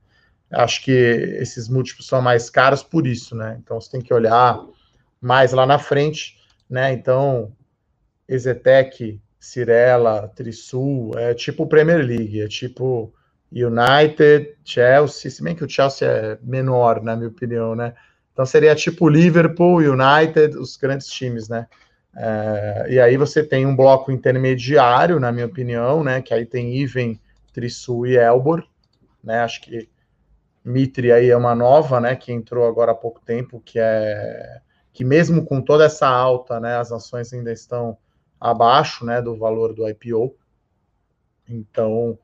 acho 0.52 0.84
que 0.84 0.92
esses 0.92 1.70
múltiplos 1.70 2.08
são 2.08 2.22
mais 2.22 2.50
caros 2.50 2.82
por 2.82 3.06
isso, 3.06 3.36
né? 3.36 3.58
Então 3.62 3.80
você 3.80 3.92
tem 3.92 4.02
que 4.02 4.14
olhar 4.14 4.60
mais 5.22 5.52
lá 5.52 5.66
na 5.66 5.78
frente, 5.78 6.38
né? 6.68 6.92
Então, 6.92 7.52
Exetec, 8.28 9.22
Cirela, 9.40 10.28
Trisul, 10.36 11.18
é 11.18 11.34
tipo 11.34 11.68
Premier 11.68 12.04
League, 12.04 12.42
é 12.42 12.48
tipo 12.48 13.14
United, 13.52 14.56
Chelsea, 14.64 15.32
se 15.32 15.44
bem 15.44 15.56
que 15.56 15.64
o 15.64 15.70
Chelsea 15.70 16.08
é 16.08 16.38
menor, 16.44 17.02
na 17.02 17.16
minha 17.16 17.30
opinião, 17.30 17.76
né? 17.76 17.94
Então 18.32 18.46
seria 18.46 18.76
tipo 18.76 19.10
Liverpool, 19.10 19.78
United, 19.78 20.58
os 20.58 20.78
grandes 20.78 21.08
times, 21.08 21.50
né? 21.50 21.68
É, 22.16 22.88
e 22.90 23.00
aí 23.00 23.18
você 23.18 23.44
tem 23.44 23.66
um 23.66 23.76
bloco 23.76 24.12
intermediário, 24.12 25.20
na 25.20 25.32
minha 25.32 25.46
opinião, 25.46 26.04
né? 26.04 26.22
Que 26.22 26.34
aí 26.34 26.46
tem 26.46 26.76
Iven, 26.76 27.20
Trisul 27.54 28.08
e 28.08 28.18
Elbor, 28.18 28.64
né? 29.24 29.42
Acho 29.42 29.62
que 29.62 29.90
Mitre 30.64 31.12
aí 31.12 31.30
é 31.30 31.38
uma 31.38 31.56
nova, 31.56 32.00
né? 32.00 32.16
Que 32.16 32.32
entrou 32.32 32.68
agora 32.68 32.92
há 32.92 32.96
pouco 32.96 33.20
tempo, 33.22 33.62
que 33.64 33.80
é 33.80 34.62
que 34.94 35.04
mesmo 35.04 35.46
com 35.46 35.62
toda 35.62 35.86
essa 35.86 36.08
alta, 36.08 36.60
né? 36.60 36.76
As 36.78 36.92
ações 36.92 37.34
ainda 37.34 37.52
estão 37.52 37.98
abaixo, 38.40 39.06
né? 39.06 39.22
Do 39.22 39.36
valor 39.38 39.74
do 39.74 39.88
IPO. 39.88 40.36
Então 41.48 42.18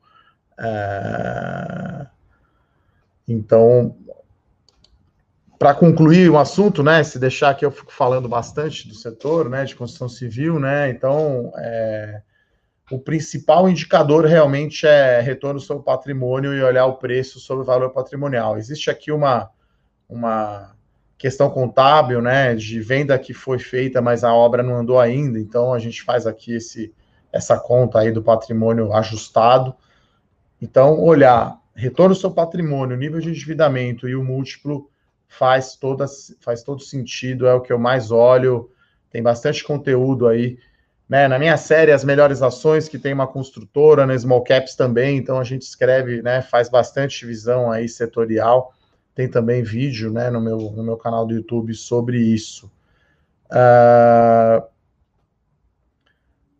é... 0.58 2.06
Então, 3.28 3.96
para 5.58 5.74
concluir 5.74 6.30
o 6.30 6.38
assunto, 6.38 6.82
né, 6.82 7.02
se 7.02 7.18
deixar 7.18 7.50
aqui 7.50 7.64
eu 7.64 7.70
fico 7.70 7.92
falando 7.92 8.28
bastante 8.28 8.86
do 8.86 8.94
setor, 8.94 9.48
né, 9.48 9.64
de 9.64 9.74
construção 9.74 10.08
civil, 10.08 10.60
né, 10.60 10.90
então 10.90 11.52
é, 11.56 12.22
o 12.90 12.98
principal 12.98 13.68
indicador 13.68 14.26
realmente 14.26 14.86
é 14.86 15.20
retorno 15.20 15.58
sobre 15.58 15.82
patrimônio 15.82 16.54
e 16.54 16.62
olhar 16.62 16.86
o 16.86 16.98
preço 16.98 17.40
sobre 17.40 17.62
o 17.62 17.66
valor 17.66 17.90
patrimonial. 17.90 18.56
Existe 18.56 18.90
aqui 18.90 19.10
uma, 19.10 19.50
uma 20.08 20.76
questão 21.18 21.50
contábil, 21.50 22.22
né, 22.22 22.54
de 22.54 22.80
venda 22.80 23.18
que 23.18 23.34
foi 23.34 23.58
feita, 23.58 24.00
mas 24.00 24.22
a 24.22 24.32
obra 24.32 24.62
não 24.62 24.76
andou 24.76 25.00
ainda, 25.00 25.38
então 25.38 25.72
a 25.72 25.78
gente 25.78 26.02
faz 26.02 26.26
aqui 26.26 26.54
esse 26.54 26.94
essa 27.32 27.58
conta 27.58 27.98
aí 27.98 28.10
do 28.10 28.22
patrimônio 28.22 28.94
ajustado. 28.94 29.74
Então, 30.60 30.98
olhar 31.00 31.60
retorno 31.74 32.14
do 32.14 32.20
seu 32.20 32.30
patrimônio, 32.30 32.96
nível 32.96 33.20
de 33.20 33.28
endividamento 33.28 34.08
e 34.08 34.16
o 34.16 34.24
múltiplo 34.24 34.90
faz, 35.28 35.76
toda, 35.76 36.06
faz 36.40 36.62
todo 36.62 36.82
sentido, 36.82 37.46
é 37.46 37.54
o 37.54 37.60
que 37.60 37.72
eu 37.72 37.78
mais 37.78 38.10
olho. 38.10 38.70
Tem 39.10 39.22
bastante 39.22 39.62
conteúdo 39.62 40.26
aí. 40.26 40.58
Né? 41.08 41.28
Na 41.28 41.38
minha 41.38 41.56
série, 41.56 41.92
as 41.92 42.02
melhores 42.02 42.42
ações, 42.42 42.88
que 42.88 42.98
tem 42.98 43.12
uma 43.12 43.26
construtora, 43.26 44.06
na 44.06 44.18
Small 44.18 44.42
Caps 44.42 44.74
também, 44.74 45.18
então 45.18 45.38
a 45.38 45.44
gente 45.44 45.62
escreve, 45.62 46.20
né, 46.20 46.42
faz 46.42 46.68
bastante 46.68 47.24
visão 47.24 47.70
aí 47.70 47.88
setorial. 47.88 48.72
Tem 49.14 49.28
também 49.28 49.62
vídeo 49.62 50.12
né, 50.12 50.30
no, 50.30 50.40
meu, 50.40 50.58
no 50.58 50.82
meu 50.82 50.96
canal 50.96 51.26
do 51.26 51.34
YouTube 51.34 51.74
sobre 51.74 52.18
isso. 52.18 52.70
Uh, 53.46 54.66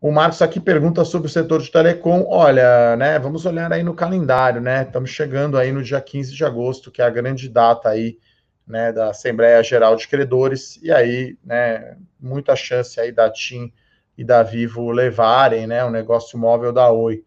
o 0.06 0.12
Marcos 0.12 0.40
aqui 0.40 0.60
pergunta 0.60 1.04
sobre 1.04 1.26
o 1.26 1.30
setor 1.30 1.60
de 1.60 1.68
telecom. 1.68 2.24
Olha, 2.28 2.94
né, 2.94 3.18
vamos 3.18 3.44
olhar 3.44 3.72
aí 3.72 3.82
no 3.82 3.92
calendário, 3.92 4.60
né? 4.60 4.82
Estamos 4.82 5.10
chegando 5.10 5.58
aí 5.58 5.72
no 5.72 5.82
dia 5.82 6.00
15 6.00 6.32
de 6.32 6.44
agosto, 6.44 6.92
que 6.92 7.02
é 7.02 7.04
a 7.04 7.10
grande 7.10 7.48
data 7.48 7.88
aí, 7.88 8.16
né, 8.64 8.92
da 8.92 9.10
Assembleia 9.10 9.60
Geral 9.64 9.96
de 9.96 10.06
Credores, 10.06 10.80
e 10.80 10.92
aí, 10.92 11.36
né, 11.44 11.96
muita 12.20 12.54
chance 12.54 13.00
aí 13.00 13.10
da 13.10 13.28
TIM 13.28 13.72
e 14.16 14.22
da 14.22 14.44
Vivo 14.44 14.92
levarem, 14.92 15.66
né, 15.66 15.84
o 15.84 15.90
negócio 15.90 16.38
móvel 16.38 16.72
da 16.72 16.88
Oi. 16.88 17.24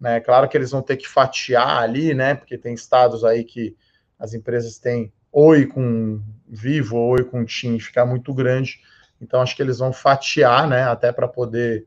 Né, 0.00 0.18
claro 0.18 0.48
que 0.48 0.56
eles 0.56 0.72
vão 0.72 0.82
ter 0.82 0.96
que 0.96 1.08
fatiar 1.08 1.78
ali, 1.80 2.12
né, 2.12 2.34
porque 2.34 2.58
tem 2.58 2.74
estados 2.74 3.24
aí 3.24 3.44
que 3.44 3.76
as 4.18 4.34
empresas 4.34 4.80
têm 4.80 5.12
Oi 5.30 5.64
com 5.64 6.20
Vivo, 6.48 6.98
Oi 6.98 7.22
com 7.22 7.44
TIM, 7.44 7.78
ficar 7.78 8.04
muito 8.04 8.34
grande, 8.34 8.80
então 9.20 9.40
acho 9.40 9.54
que 9.54 9.62
eles 9.62 9.78
vão 9.78 9.92
fatiar, 9.92 10.68
né, 10.68 10.82
até 10.82 11.12
para 11.12 11.28
poder 11.28 11.86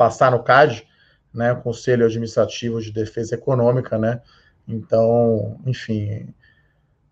passar 0.00 0.30
no 0.30 0.42
CAD, 0.42 0.88
né, 1.30 1.54
Conselho 1.54 2.06
Administrativo 2.06 2.80
de 2.80 2.90
Defesa 2.90 3.34
Econômica, 3.34 3.98
né, 3.98 4.22
então, 4.66 5.60
enfim, 5.66 6.32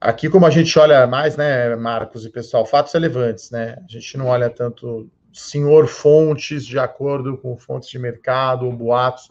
aqui 0.01 0.31
como 0.31 0.47
a 0.47 0.51
gente 0.51 0.79
olha 0.79 1.07
mais, 1.07 1.37
né, 1.37 1.77
Marcos 1.77 2.25
e 2.25 2.31
pessoal, 2.31 2.65
fatos 2.65 2.95
relevantes, 2.95 3.51
né, 3.51 3.77
a 3.87 3.93
gente 3.93 4.17
não 4.17 4.29
olha 4.29 4.49
tanto 4.49 5.07
senhor 5.35 5.87
fontes 5.87 6.65
de 6.65 6.79
acordo 6.79 7.37
com 7.37 7.59
fontes 7.59 7.91
de 7.91 7.99
mercado 7.99 8.65
ou 8.65 8.73
boatos, 8.73 9.31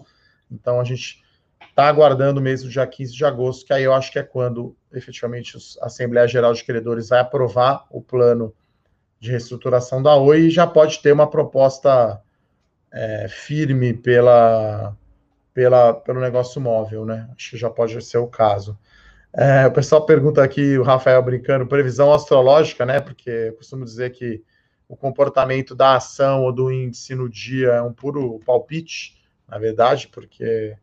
então 0.51 0.79
a 0.79 0.83
gente 0.83 1.23
está 1.67 1.87
aguardando 1.87 2.39
mesmo 2.39 2.69
dia 2.69 2.85
15 2.85 3.11
de 3.11 3.25
agosto, 3.25 3.65
que 3.65 3.73
aí 3.73 3.85
eu 3.85 3.93
acho 3.93 4.11
que 4.11 4.19
é 4.19 4.23
quando 4.23 4.77
efetivamente 4.93 5.57
a 5.81 5.87
Assembleia 5.87 6.27
Geral 6.27 6.53
de 6.53 6.63
Credores 6.63 7.09
vai 7.09 7.21
aprovar 7.21 7.87
o 7.89 8.03
plano 8.03 8.53
de 9.19 9.31
reestruturação 9.31 10.03
da 10.03 10.15
Oi 10.15 10.41
e 10.41 10.51
já 10.51 10.67
pode 10.67 11.01
ter 11.01 11.11
uma 11.11 11.27
proposta 11.27 12.21
é, 12.91 13.27
firme 13.29 13.93
pela, 13.93 14.95
pela, 15.53 15.93
pelo 15.93 16.19
negócio 16.19 16.61
móvel, 16.61 17.05
né? 17.05 17.29
Acho 17.35 17.51
que 17.51 17.57
já 17.57 17.69
pode 17.69 17.99
ser 18.03 18.17
o 18.17 18.27
caso. 18.27 18.77
É, 19.33 19.67
o 19.67 19.71
pessoal 19.71 20.05
pergunta 20.05 20.43
aqui, 20.43 20.77
o 20.77 20.83
Rafael 20.83 21.21
brincando, 21.21 21.67
previsão 21.67 22.13
astrológica, 22.13 22.85
né? 22.85 22.99
Porque 22.99 23.29
eu 23.29 23.53
costumo 23.53 23.85
dizer 23.85 24.11
que 24.11 24.43
o 24.87 24.95
comportamento 24.95 25.75
da 25.75 25.95
ação 25.95 26.43
ou 26.43 26.53
do 26.53 26.71
índice 26.71 27.13
no 27.13 27.29
dia 27.29 27.73
é 27.73 27.81
um 27.81 27.91
puro 27.91 28.39
palpite, 28.45 29.21
na 29.47 29.57
verdade, 29.57 30.07
porque 30.07 30.75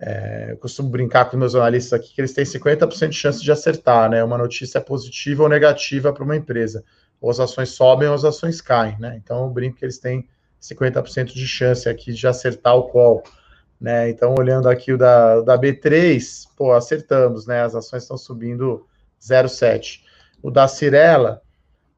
é, 0.00 0.48
eu 0.50 0.56
costumo 0.56 0.90
brincar 0.90 1.30
com 1.30 1.36
meus 1.36 1.54
analistas 1.54 1.92
aqui 1.92 2.12
que 2.12 2.20
eles 2.20 2.32
têm 2.32 2.44
50% 2.44 3.08
de 3.08 3.16
chance 3.16 3.42
de 3.42 3.52
acertar, 3.52 4.10
né? 4.10 4.22
Uma 4.24 4.36
notícia 4.36 4.80
positiva 4.80 5.44
ou 5.44 5.48
negativa 5.48 6.12
para 6.12 6.24
uma 6.24 6.36
empresa. 6.36 6.84
Ou 7.20 7.30
as 7.30 7.38
ações 7.38 7.70
sobem 7.70 8.08
ou 8.08 8.14
as 8.14 8.24
ações 8.24 8.60
caem, 8.60 8.98
né? 8.98 9.20
Então 9.22 9.44
eu 9.44 9.50
brinco 9.50 9.76
que 9.76 9.84
eles 9.84 9.98
têm 9.98 10.28
50% 10.62 11.34
de 11.34 11.46
chance 11.46 11.88
aqui 11.88 12.12
de 12.12 12.26
acertar 12.26 12.76
o 12.76 12.84
call. 12.84 13.22
Né? 13.80 14.10
Então, 14.10 14.34
olhando 14.38 14.68
aqui 14.68 14.92
o 14.92 14.98
da, 14.98 15.40
da 15.40 15.58
B3, 15.58 16.46
pô, 16.56 16.72
acertamos, 16.72 17.46
né? 17.46 17.62
As 17.62 17.74
ações 17.74 18.04
estão 18.04 18.16
subindo 18.16 18.86
0,7. 19.20 20.02
O 20.40 20.52
da 20.52 20.68
Cirela, 20.68 21.42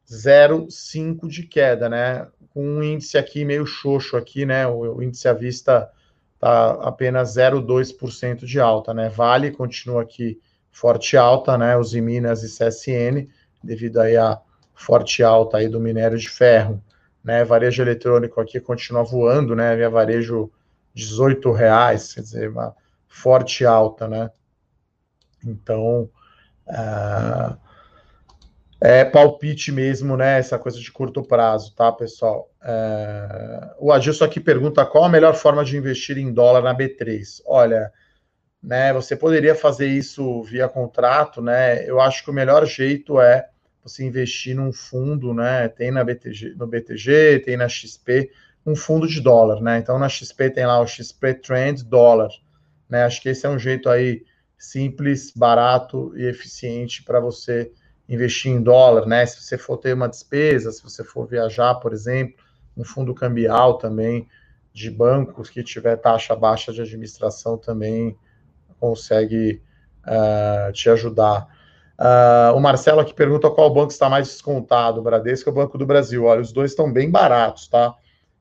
0,5 0.08 1.28
de 1.28 1.42
queda, 1.42 1.90
né? 1.90 2.26
Com 2.54 2.66
um 2.66 2.82
índice 2.82 3.18
aqui 3.18 3.44
meio 3.44 3.66
xoxo 3.66 4.16
aqui, 4.16 4.46
né? 4.46 4.66
O, 4.66 4.96
o 4.96 5.02
índice 5.02 5.28
à 5.28 5.34
vista 5.34 5.90
tá 6.40 6.70
apenas 6.80 7.36
0,2% 7.36 8.46
de 8.46 8.58
alta, 8.58 8.94
né? 8.94 9.10
Vale 9.10 9.50
continua 9.50 10.02
aqui 10.02 10.40
forte 10.72 11.18
alta, 11.18 11.58
né? 11.58 11.76
Os 11.76 11.92
Minas 11.92 12.42
e 12.42 12.48
CSN, 12.48 13.28
devido 13.62 14.00
aí 14.00 14.16
a 14.16 14.40
forte 14.74 15.22
alta 15.22 15.58
aí 15.58 15.68
do 15.68 15.78
minério 15.78 16.16
de 16.16 16.30
ferro 16.30 16.82
né? 17.24 17.42
Varejo 17.42 17.82
eletrônico 17.82 18.40
aqui 18.40 18.60
continua 18.60 19.02
voando, 19.02 19.56
né? 19.56 19.74
Via 19.74 19.88
varejo 19.88 20.52
18 20.92 21.50
reais, 21.50 22.12
quer 22.12 22.20
dizer, 22.20 22.50
uma 22.50 22.74
forte 23.08 23.64
alta, 23.64 24.06
né? 24.06 24.30
Então, 25.44 26.10
uh, 26.68 27.56
é 28.80 29.04
palpite 29.04 29.72
mesmo, 29.72 30.16
né? 30.16 30.38
Essa 30.38 30.58
coisa 30.58 30.78
de 30.78 30.92
curto 30.92 31.22
prazo, 31.22 31.74
tá, 31.74 31.90
pessoal? 31.90 32.50
Uh, 32.60 33.86
o 33.86 33.92
Adilson 33.92 34.24
aqui 34.24 34.38
pergunta 34.38 34.84
qual 34.84 35.04
a 35.04 35.08
melhor 35.08 35.34
forma 35.34 35.64
de 35.64 35.76
investir 35.76 36.18
em 36.18 36.32
dólar 36.32 36.62
na 36.62 36.76
B3. 36.76 37.40
Olha, 37.46 37.90
né? 38.62 38.92
Você 38.92 39.16
poderia 39.16 39.54
fazer 39.54 39.86
isso 39.86 40.42
via 40.42 40.68
contrato, 40.68 41.40
né? 41.40 41.88
Eu 41.88 42.00
acho 42.00 42.22
que 42.22 42.30
o 42.30 42.34
melhor 42.34 42.66
jeito 42.66 43.20
é 43.20 43.48
você 43.84 44.02
investir 44.04 44.56
num 44.56 44.72
fundo, 44.72 45.34
né? 45.34 45.68
Tem 45.68 45.90
na 45.90 46.02
BTG, 46.02 46.54
no 46.56 46.66
BTG, 46.66 47.42
tem 47.44 47.56
na 47.56 47.68
XP, 47.68 48.30
um 48.66 48.74
fundo 48.74 49.06
de 49.06 49.20
dólar, 49.20 49.60
né? 49.60 49.78
Então 49.78 49.98
na 49.98 50.08
XP 50.08 50.50
tem 50.50 50.66
lá 50.66 50.80
o 50.80 50.86
XP 50.86 51.34
Trend 51.34 51.84
dólar, 51.84 52.30
né? 52.88 53.04
Acho 53.04 53.20
que 53.20 53.28
esse 53.28 53.44
é 53.44 53.48
um 53.48 53.58
jeito 53.58 53.90
aí 53.90 54.24
simples, 54.58 55.30
barato 55.30 56.12
e 56.16 56.24
eficiente 56.24 57.02
para 57.02 57.20
você 57.20 57.70
investir 58.08 58.50
em 58.50 58.62
dólar, 58.62 59.06
né? 59.06 59.24
Se 59.26 59.42
você 59.42 59.58
for 59.58 59.76
ter 59.76 59.94
uma 59.94 60.08
despesa, 60.08 60.72
se 60.72 60.82
você 60.82 61.04
for 61.04 61.26
viajar, 61.26 61.74
por 61.74 61.92
exemplo, 61.92 62.42
um 62.76 62.84
fundo 62.84 63.14
cambial 63.14 63.76
também 63.76 64.26
de 64.72 64.90
bancos 64.90 65.50
que 65.50 65.62
tiver 65.62 65.96
taxa 65.96 66.34
baixa 66.34 66.72
de 66.72 66.80
administração 66.80 67.56
também 67.56 68.16
consegue 68.80 69.62
uh, 70.04 70.72
te 70.72 70.88
ajudar. 70.90 71.46
Uh, 71.98 72.56
o 72.56 72.60
Marcelo 72.60 73.00
aqui 73.00 73.14
pergunta 73.14 73.48
qual 73.50 73.72
banco 73.72 73.92
está 73.92 74.10
mais 74.10 74.26
descontado, 74.26 75.00
o 75.00 75.02
Bradesco 75.02 75.48
ou 75.48 75.56
o 75.56 75.58
Banco 75.58 75.78
do 75.78 75.86
Brasil? 75.86 76.24
Olha, 76.24 76.40
os 76.40 76.52
dois 76.52 76.72
estão 76.72 76.92
bem 76.92 77.10
baratos, 77.10 77.68
tá? 77.68 77.94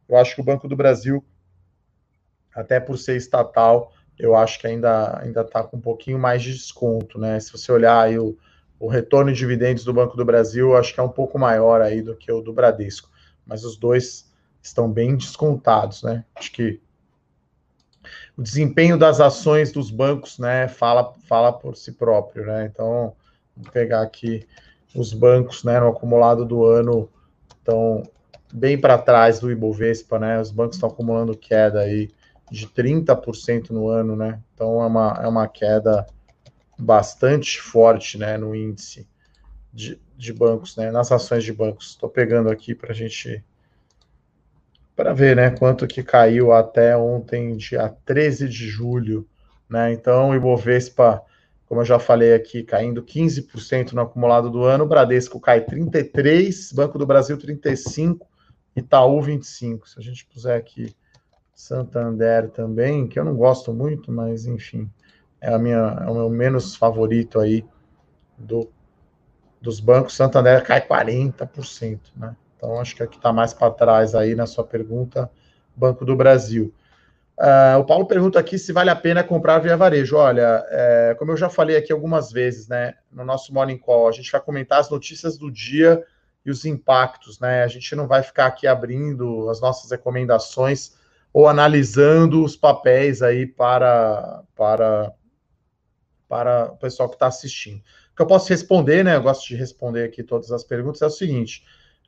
Eu 0.09 0.17
acho 0.17 0.33
que 0.35 0.41
o 0.41 0.43
Banco 0.43 0.67
do 0.67 0.75
Brasil, 0.75 1.23
até 2.53 2.79
por 2.79 2.97
ser 2.97 3.15
estatal, 3.15 3.93
eu 4.17 4.35
acho 4.35 4.59
que 4.59 4.67
ainda 4.67 5.19
ainda 5.21 5.41
está 5.41 5.63
com 5.63 5.77
um 5.77 5.81
pouquinho 5.81 6.17
mais 6.17 6.41
de 6.41 6.51
desconto, 6.51 7.19
né? 7.19 7.39
Se 7.39 7.51
você 7.51 7.71
olhar 7.71 8.01
aí 8.01 8.17
o, 8.17 8.35
o 8.79 8.87
retorno 8.87 9.31
de 9.31 9.37
dividendos 9.37 9.83
do 9.83 9.93
Banco 9.93 10.17
do 10.17 10.25
Brasil, 10.25 10.69
eu 10.69 10.77
acho 10.77 10.93
que 10.93 10.99
é 10.99 11.03
um 11.03 11.09
pouco 11.09 11.37
maior 11.37 11.81
aí 11.81 12.01
do 12.01 12.15
que 12.15 12.31
o 12.31 12.41
do 12.41 12.53
Bradesco, 12.53 13.09
mas 13.45 13.63
os 13.63 13.77
dois 13.77 14.31
estão 14.61 14.91
bem 14.91 15.15
descontados, 15.15 16.01
né? 16.01 16.25
Acho 16.35 16.51
que 16.51 16.81
o 18.35 18.41
desempenho 18.41 18.97
das 18.97 19.19
ações 19.19 19.71
dos 19.71 19.91
bancos, 19.91 20.39
né, 20.39 20.67
fala, 20.67 21.13
fala 21.27 21.53
por 21.53 21.75
si 21.75 21.91
próprio, 21.91 22.45
né? 22.45 22.65
Então, 22.65 23.15
Vou 23.55 23.71
pegar 23.71 24.01
aqui 24.01 24.47
os 24.95 25.13
bancos, 25.13 25.63
né, 25.63 25.79
no 25.79 25.87
acumulado 25.87 26.45
do 26.45 26.65
ano 26.65 27.09
estão 27.57 28.03
bem 28.53 28.79
para 28.79 28.97
trás 28.97 29.39
do 29.39 29.51
Ibovespa, 29.51 30.19
né? 30.19 30.39
Os 30.39 30.51
bancos 30.51 30.75
estão 30.75 30.89
acumulando 30.89 31.35
queda 31.35 31.79
aí 31.79 32.11
de 32.51 32.67
30% 32.67 33.71
no 33.71 33.87
ano, 33.87 34.15
né? 34.15 34.39
Então 34.53 34.81
é 34.83 34.85
uma, 34.85 35.19
é 35.23 35.27
uma 35.27 35.47
queda 35.47 36.05
bastante 36.77 37.59
forte, 37.59 38.17
né, 38.17 38.37
no 38.37 38.55
índice 38.55 39.07
de, 39.73 39.99
de 40.15 40.33
bancos, 40.33 40.75
né, 40.75 40.91
nas 40.91 41.11
ações 41.11 41.43
de 41.43 41.53
bancos. 41.53 41.91
Estou 41.91 42.09
pegando 42.09 42.49
aqui 42.49 42.75
para 42.75 42.91
a 42.91 42.95
gente 42.95 43.43
para 44.95 45.13
ver, 45.13 45.35
né, 45.35 45.49
quanto 45.49 45.87
que 45.87 46.03
caiu 46.03 46.53
até 46.53 46.95
ontem, 46.95 47.57
dia 47.57 47.89
13 48.05 48.47
de 48.47 48.67
julho, 48.67 49.27
né? 49.67 49.91
Então 49.91 50.29
o 50.29 50.35
Ibovespa 50.35 51.23
como 51.73 51.81
eu 51.81 51.85
já 51.85 51.97
falei 51.97 52.35
aqui, 52.35 52.61
caindo 52.61 53.01
15% 53.01 53.93
no 53.93 54.01
acumulado 54.01 54.47
do 54.47 54.63
ano, 54.63 54.85
Bradesco 54.85 55.39
cai 55.39 55.59
33, 55.59 56.71
Banco 56.71 56.99
do 56.99 57.05
Brasil 57.07 57.35
35, 57.35 58.27
Itaú 58.75 59.19
25. 59.19 59.89
Se 59.89 59.97
a 59.97 60.03
gente 60.03 60.23
puser 60.27 60.55
aqui 60.55 60.95
Santander 61.51 62.51
também, 62.51 63.07
que 63.07 63.17
eu 63.19 63.25
não 63.25 63.35
gosto 63.35 63.73
muito, 63.73 64.11
mas 64.11 64.45
enfim, 64.45 64.87
é 65.41 65.51
a 65.51 65.57
minha 65.57 65.97
é 65.99 66.11
o 66.11 66.13
meu 66.13 66.29
menos 66.29 66.75
favorito 66.75 67.39
aí 67.39 67.65
do 68.37 68.69
dos 69.59 69.79
bancos, 69.79 70.13
Santander 70.13 70.63
cai 70.63 70.79
40%, 70.79 71.99
né? 72.15 72.35
Então 72.55 72.79
acho 72.79 72.95
que 72.95 73.01
aqui 73.01 73.17
está 73.17 73.33
mais 73.33 73.51
para 73.51 73.73
trás 73.73 74.13
aí 74.13 74.35
na 74.35 74.45
sua 74.45 74.63
pergunta, 74.63 75.27
Banco 75.75 76.05
do 76.05 76.15
Brasil. 76.15 76.71
Uh, 77.37 77.79
o 77.79 77.85
Paulo 77.85 78.05
pergunta 78.05 78.39
aqui 78.39 78.59
se 78.59 78.71
vale 78.71 78.91
a 78.91 78.95
pena 78.95 79.23
comprar 79.23 79.59
via 79.59 79.75
varejo. 79.75 80.15
Olha, 80.15 80.63
é, 80.69 81.15
como 81.17 81.31
eu 81.31 81.37
já 81.37 81.49
falei 81.49 81.75
aqui 81.75 81.91
algumas 81.91 82.31
vezes, 82.31 82.67
né, 82.67 82.93
no 83.11 83.25
nosso 83.25 83.53
Morning 83.53 83.77
Call, 83.77 84.07
a 84.07 84.11
gente 84.11 84.31
vai 84.31 84.39
comentar 84.39 84.79
as 84.79 84.89
notícias 84.89 85.37
do 85.37 85.51
dia 85.51 86.03
e 86.45 86.51
os 86.51 86.65
impactos, 86.65 87.39
né? 87.39 87.63
A 87.63 87.67
gente 87.67 87.95
não 87.95 88.07
vai 88.07 88.21
ficar 88.21 88.47
aqui 88.47 88.67
abrindo 88.67 89.49
as 89.49 89.61
nossas 89.61 89.89
recomendações 89.89 90.93
ou 91.31 91.47
analisando 91.47 92.43
os 92.43 92.55
papéis 92.55 93.21
aí 93.21 93.47
para, 93.47 94.43
para, 94.55 95.11
para 96.27 96.71
o 96.71 96.77
pessoal 96.77 97.09
que 97.09 97.15
está 97.15 97.27
assistindo. 97.27 97.79
O 98.11 98.15
que 98.15 98.21
eu 98.21 98.27
posso 98.27 98.49
responder, 98.49 99.03
né? 99.03 99.15
Eu 99.15 99.23
gosto 99.23 99.47
de 99.47 99.55
responder 99.55 100.03
aqui 100.03 100.21
todas 100.21 100.51
as 100.51 100.63
perguntas, 100.63 101.01
é 101.01 101.07
o 101.07 101.09
seguinte. 101.09 101.63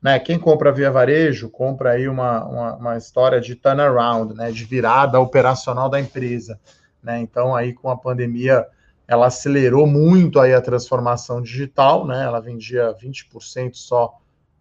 Né, 0.06 0.20
quem 0.20 0.38
compra 0.38 0.70
via 0.70 0.88
varejo, 0.88 1.50
compra 1.50 1.90
aí 1.90 2.06
uma, 2.06 2.44
uma, 2.44 2.76
uma 2.76 2.96
história 2.96 3.40
de 3.40 3.56
turnaround, 3.56 4.34
né, 4.34 4.52
de 4.52 4.64
virada 4.64 5.18
operacional 5.18 5.88
da 5.88 5.98
empresa. 5.98 6.60
Né? 7.02 7.18
Então, 7.18 7.56
aí 7.56 7.72
com 7.72 7.90
a 7.90 7.96
pandemia, 7.96 8.64
ela 9.08 9.26
acelerou 9.26 9.84
muito 9.84 10.38
aí 10.38 10.54
a 10.54 10.60
transformação 10.60 11.42
digital, 11.42 12.06
né? 12.06 12.22
Ela 12.22 12.38
vendia 12.38 12.94
20% 12.94 13.74
só 13.74 14.20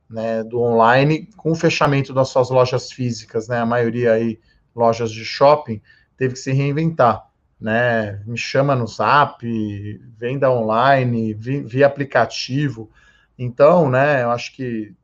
né, 0.09 0.43
do 0.43 0.59
online, 0.59 1.29
com 1.37 1.51
o 1.51 1.55
fechamento 1.55 2.11
das 2.11 2.29
suas 2.29 2.49
lojas 2.49 2.91
físicas, 2.91 3.47
né? 3.47 3.59
A 3.59 3.67
maioria 3.67 4.13
aí 4.13 4.39
lojas 4.75 5.11
de 5.11 5.23
shopping 5.23 5.79
teve 6.17 6.33
que 6.33 6.39
se 6.39 6.53
reinventar, 6.53 7.23
né? 7.61 8.19
Me 8.25 8.35
chama 8.35 8.75
no 8.75 8.87
Zap, 8.87 9.45
venda 10.17 10.49
online, 10.49 11.35
via, 11.35 11.85
aplicativo. 11.85 12.89
Então, 13.37 13.91
né? 13.91 14.23
Eu 14.23 14.31
acho 14.31 14.55
que 14.55 14.95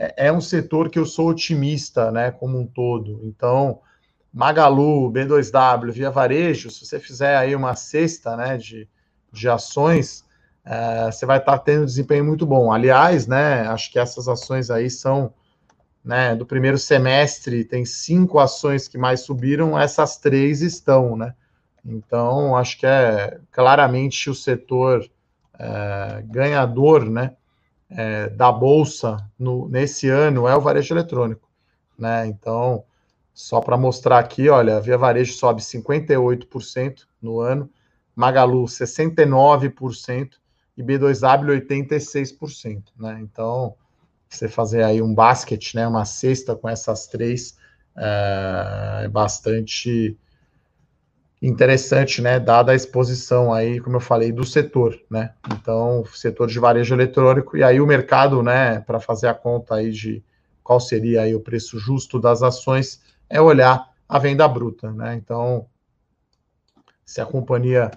é, 0.00 0.28
é 0.28 0.32
um 0.32 0.40
setor 0.40 0.88
que 0.88 0.98
eu 0.98 1.04
sou 1.04 1.28
otimista, 1.28 2.10
né? 2.10 2.30
Como 2.30 2.58
um 2.58 2.66
todo. 2.66 3.20
Então 3.24 3.80
Magalu, 4.32 5.10
B2W, 5.10 5.90
Via 5.90 6.10
Varejo, 6.10 6.70
se 6.70 6.86
você 6.86 7.00
fizer 7.00 7.36
aí 7.36 7.54
uma 7.54 7.74
cesta 7.74 8.36
né, 8.36 8.56
de, 8.56 8.88
de 9.32 9.48
ações, 9.48 10.24
é, 10.64 11.10
você 11.10 11.26
vai 11.26 11.38
estar 11.38 11.58
tá 11.58 11.64
tendo 11.64 11.84
desempenho 11.84 12.24
muito 12.24 12.46
bom. 12.46 12.72
Aliás, 12.72 13.26
né, 13.26 13.66
acho 13.66 13.90
que 13.90 13.98
essas 13.98 14.28
ações 14.28 14.70
aí 14.70 14.88
são 14.88 15.34
né, 16.04 16.34
do 16.36 16.46
primeiro 16.46 16.78
semestre, 16.78 17.64
tem 17.64 17.84
cinco 17.84 18.38
ações 18.38 18.86
que 18.86 18.96
mais 18.96 19.20
subiram, 19.20 19.78
essas 19.78 20.16
três 20.16 20.62
estão, 20.62 21.16
né? 21.16 21.34
Então, 21.84 22.56
acho 22.56 22.78
que 22.78 22.86
é 22.86 23.38
claramente 23.50 24.30
o 24.30 24.34
setor 24.34 25.10
é, 25.58 26.22
ganhador 26.26 27.08
né, 27.08 27.32
é, 27.90 28.28
da 28.28 28.52
Bolsa 28.52 29.16
no, 29.38 29.68
nesse 29.68 30.08
ano 30.08 30.46
é 30.46 30.56
o 30.56 30.60
varejo 30.60 30.94
eletrônico. 30.94 31.48
Né? 31.98 32.26
Então, 32.28 32.84
só 33.34 33.60
para 33.60 33.76
mostrar 33.76 34.18
aqui, 34.18 34.48
olha, 34.48 34.76
a 34.76 34.80
Via 34.80 34.98
Varejo 34.98 35.32
sobe 35.32 35.62
58% 35.62 37.06
no 37.20 37.40
ano, 37.40 37.70
Magalu 38.14 38.64
69% 38.64 40.30
e 40.76 40.82
B2W 40.82 41.66
86%, 41.66 42.82
né? 42.98 43.18
Então, 43.22 43.74
você 44.28 44.48
fazer 44.48 44.84
aí 44.84 45.02
um 45.02 45.14
basket, 45.14 45.74
né, 45.74 45.86
uma 45.86 46.04
cesta 46.04 46.54
com 46.54 46.68
essas 46.68 47.06
três 47.06 47.56
é, 47.96 49.04
é 49.04 49.08
bastante 49.08 50.16
interessante, 51.42 52.20
né, 52.20 52.38
dada 52.38 52.72
a 52.72 52.74
exposição 52.74 53.52
aí, 53.52 53.80
como 53.80 53.96
eu 53.96 54.00
falei, 54.00 54.30
do 54.30 54.44
setor, 54.44 55.00
né? 55.08 55.32
Então, 55.52 56.04
setor 56.12 56.48
de 56.48 56.58
varejo 56.58 56.94
eletrônico 56.94 57.56
e 57.56 57.62
aí 57.62 57.80
o 57.80 57.86
mercado, 57.86 58.42
né, 58.42 58.80
para 58.80 59.00
fazer 59.00 59.28
a 59.28 59.34
conta 59.34 59.76
aí 59.76 59.90
de 59.90 60.22
qual 60.62 60.78
seria 60.78 61.22
aí 61.22 61.34
o 61.34 61.40
preço 61.40 61.78
justo 61.78 62.20
das 62.20 62.42
ações, 62.42 63.00
é 63.28 63.40
olhar 63.40 63.88
a 64.08 64.18
venda 64.18 64.46
bruta, 64.46 64.90
né? 64.92 65.14
Então, 65.14 65.66
se 67.04 67.20
a 67.20 67.26
companhia 67.26 67.90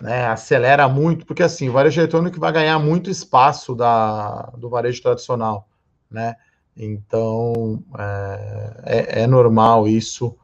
né, 0.00 0.26
acelera 0.26 0.88
muito, 0.88 1.24
porque 1.24 1.42
assim, 1.42 1.68
o 1.68 1.72
varejo 1.72 2.00
eletrônico 2.00 2.38
vai 2.38 2.52
ganhar 2.52 2.78
muito 2.78 3.10
espaço 3.10 3.74
da, 3.74 4.52
do 4.58 4.68
varejo 4.68 5.02
tradicional, 5.02 5.68
né? 6.10 6.36
Então, 6.76 7.82
é, 7.98 8.72
é, 8.84 9.22
é 9.22 9.26
normal 9.26 9.88
isso. 9.88 10.36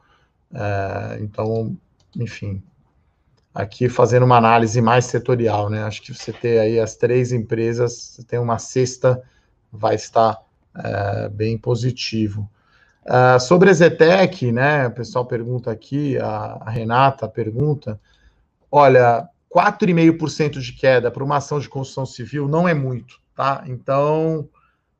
É, 0.53 1.17
então, 1.21 1.77
enfim, 2.17 2.63
aqui 3.53 3.87
fazendo 3.89 4.23
uma 4.23 4.37
análise 4.37 4.81
mais 4.81 5.05
setorial, 5.05 5.69
né? 5.69 5.83
Acho 5.83 6.01
que 6.01 6.13
você 6.13 6.33
ter 6.33 6.59
aí 6.59 6.79
as 6.79 6.95
três 6.95 7.31
empresas, 7.31 7.93
você 7.93 8.23
tem 8.23 8.39
uma 8.39 8.59
cesta, 8.59 9.21
vai 9.71 9.95
estar 9.95 10.37
é, 10.75 11.29
bem 11.29 11.57
positivo. 11.57 12.49
Uh, 13.05 13.39
sobre 13.39 13.69
a 13.69 13.73
Zetec, 13.73 14.51
né, 14.51 14.87
o 14.87 14.91
pessoal 14.91 15.25
pergunta 15.25 15.71
aqui, 15.71 16.17
a, 16.17 16.57
a 16.59 16.69
Renata 16.69 17.25
pergunta, 17.25 17.97
olha, 18.69 19.29
4,5% 19.49 20.59
de 20.59 20.73
queda 20.73 21.09
para 21.09 21.23
uma 21.23 21.37
ação 21.37 21.57
de 21.57 21.69
construção 21.69 22.05
civil 22.05 22.49
não 22.49 22.67
é 22.67 22.73
muito, 22.73 23.21
tá? 23.33 23.63
Então, 23.65 24.49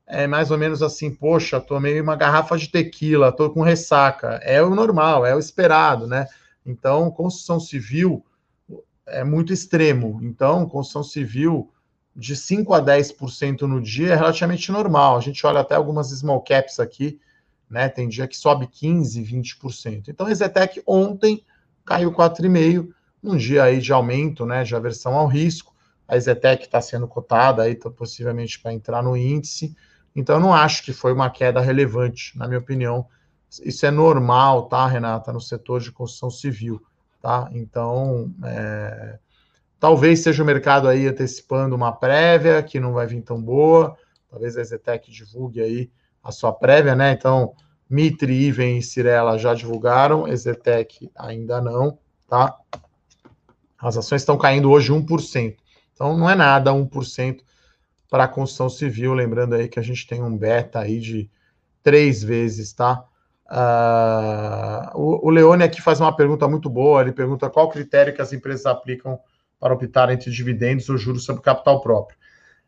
é 0.08 0.26
mais 0.26 0.52
ou 0.52 0.58
menos 0.58 0.82
assim, 0.82 1.14
poxa, 1.14 1.60
tomei 1.60 2.00
uma 2.00 2.16
garrafa 2.16 2.58
de 2.58 2.70
tequila, 2.70 3.32
tô 3.32 3.50
com 3.50 3.62
ressaca. 3.62 4.40
É 4.42 4.64
o 4.64 4.74
normal, 4.74 5.26
é 5.26 5.36
o 5.36 5.40
esperado, 5.40 6.08
né? 6.08 6.28
Então, 6.68 7.10
construção 7.10 7.60
civil 7.60 8.24
é 9.08 9.24
muito 9.24 9.54
extremo. 9.54 10.20
Então, 10.22 10.68
construção 10.68 11.02
civil 11.02 11.72
de 12.14 12.36
5 12.36 12.74
a 12.74 12.82
10% 12.82 13.62
no 13.62 13.82
dia 13.82 14.14
é 14.14 14.16
relativamente 14.16 14.72
normal. 14.72 15.18
A 15.18 15.22
gente 15.22 15.46
olha 15.48 15.62
até 15.62 15.76
algumas 15.76 16.10
small 16.10 16.42
caps 16.42 16.80
aqui, 16.80 17.20
né? 17.70 17.88
Tem 17.88 18.10
dia 18.10 18.28
que 18.28 18.36
sobe 18.36 18.68
15, 18.68 19.24
20%. 19.24 20.10
Então, 20.10 20.28
a 20.28 20.32
Exetec 20.32 20.82
ontem 20.86 21.44
caiu 21.86 22.12
4,5%, 22.12 22.90
num 23.24 23.38
dia 23.38 23.64
aí 23.64 23.80
de 23.80 23.94
aumento, 23.94 24.46
né? 24.46 24.64
De 24.64 24.76
aversão 24.76 25.16
ao 25.16 25.28
risco. 25.28 25.74
A 26.08 26.18
Exetec 26.18 26.66
está 26.66 26.82
sendo 26.82 27.08
cotada 27.08 27.64
aí, 27.64 27.76
tá, 27.76 27.90
possivelmente 27.90 28.60
para 28.60 28.74
entrar 28.74 29.02
no 29.02 29.16
índice. 29.16 29.76
Então, 30.16 30.36
eu 30.36 30.42
não 30.42 30.54
acho 30.54 30.84
que 30.84 30.92
foi 30.92 31.14
uma 31.14 31.30
queda 31.30 31.62
relevante, 31.62 32.38
na 32.38 32.48
minha 32.48 32.60
opinião. 32.60 33.08
Isso 33.64 33.86
é 33.86 33.92
normal, 33.92 34.64
tá, 34.64 34.86
Renata, 34.88 35.32
no 35.32 35.40
setor 35.40 35.80
de 35.80 35.92
construção 35.92 36.30
civil, 36.30 36.82
tá? 37.22 37.50
Então, 37.54 38.34
é... 38.44 39.18
talvez 39.80 40.20
seja 40.20 40.44
o 40.44 40.46
mercado 40.46 40.88
aí 40.88 41.08
antecipando 41.08 41.76
uma 41.76 41.92
prévia 41.92 42.62
que 42.62 42.80
não 42.80 42.94
vai 42.94 43.08
vir 43.08 43.22
tão 43.22 43.42
boa. 43.42 43.98
Talvez 44.30 44.58
a 44.58 44.62
Exetec 44.62 45.10
divulgue 45.12 45.62
aí 45.62 45.92
a 46.22 46.32
sua 46.32 46.52
prévia, 46.52 46.96
né? 46.96 47.14
Então, 47.14 47.54
Mitre, 47.90 48.34
Iven 48.34 48.78
e 48.78 48.84
Cirela 48.84 49.38
já 49.38 49.54
divulgaram, 49.54 50.28
Exetec 50.28 51.10
ainda 51.16 51.62
não, 51.62 51.98
tá? 52.28 52.58
As 53.80 53.96
ações 53.96 54.22
estão 54.22 54.38
caindo 54.38 54.70
hoje 54.70 54.92
1%. 54.92 55.56
Então, 55.94 56.18
não 56.18 56.30
é 56.30 56.36
nada 56.36 56.72
1% 56.72 57.40
para 58.10 58.26
a 58.26 58.28
construção 58.28 58.70
civil, 58.70 59.14
lembrando 59.14 59.56
aí 59.56 59.68
que 59.68 59.80
a 59.80 59.84
gente 59.84 60.06
tem 60.06 60.22
um 60.22 60.38
beta 60.38 60.80
aí 60.80 61.00
de 61.00 61.30
três 61.82 62.24
vezes, 62.24 62.74
tá? 62.74 63.06
Uh, 63.50 64.92
o, 64.94 65.28
o 65.28 65.30
Leone 65.30 65.64
aqui 65.64 65.82
faz 65.82 66.02
uma 66.02 66.14
pergunta 66.14 66.48
muito 66.48 66.70
boa, 66.70 67.02
ele 67.02 67.14
pergunta 67.14 67.50
qual 67.50 67.70
critério 67.70 68.14
que 68.14 68.22
as 68.22 68.34
empresas 68.34 68.66
aplicam 68.66 69.18
para 69.60 69.74
optar 69.74 70.10
entre 70.10 70.30
dividendos 70.32 70.90
ou 70.90 70.98
juros 70.98 71.24
sobre 71.24 71.42
capital 71.42 71.82
próprio. 71.82 72.18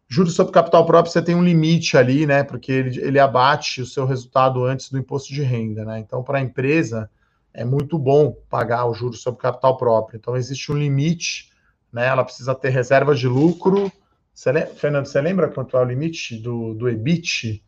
Juros 0.07 0.33
sobre 0.33 0.53
capital 0.53 0.85
próprio, 0.85 1.11
você 1.11 1.21
tem 1.21 1.35
um 1.35 1.43
limite 1.43 1.95
ali, 1.95 2.25
né? 2.25 2.43
Porque 2.43 2.71
ele, 2.71 2.99
ele 2.99 3.19
abate 3.19 3.81
o 3.81 3.85
seu 3.85 4.05
resultado 4.05 4.63
antes 4.63 4.89
do 4.89 4.97
imposto 4.97 5.31
de 5.31 5.43
renda, 5.43 5.85
né? 5.85 5.99
Então, 5.99 6.23
para 6.23 6.39
a 6.39 6.41
empresa, 6.41 7.09
é 7.53 7.63
muito 7.63 7.99
bom 7.99 8.35
pagar 8.49 8.85
o 8.85 8.93
juros 8.93 9.21
sobre 9.21 9.39
capital 9.39 9.77
próprio. 9.77 10.17
Então, 10.17 10.35
existe 10.35 10.71
um 10.71 10.77
limite, 10.77 11.51
né? 11.93 12.07
Ela 12.07 12.23
precisa 12.23 12.55
ter 12.55 12.69
reserva 12.69 13.13
de 13.13 13.27
lucro. 13.27 13.91
Você 14.33 14.51
lembra, 14.51 14.73
Fernando, 14.73 15.05
você 15.05 15.21
lembra 15.21 15.47
quanto 15.47 15.77
é 15.77 15.81
o 15.81 15.83
limite 15.85 16.37
do, 16.37 16.73
do 16.73 16.89
EBIT? 16.89 17.63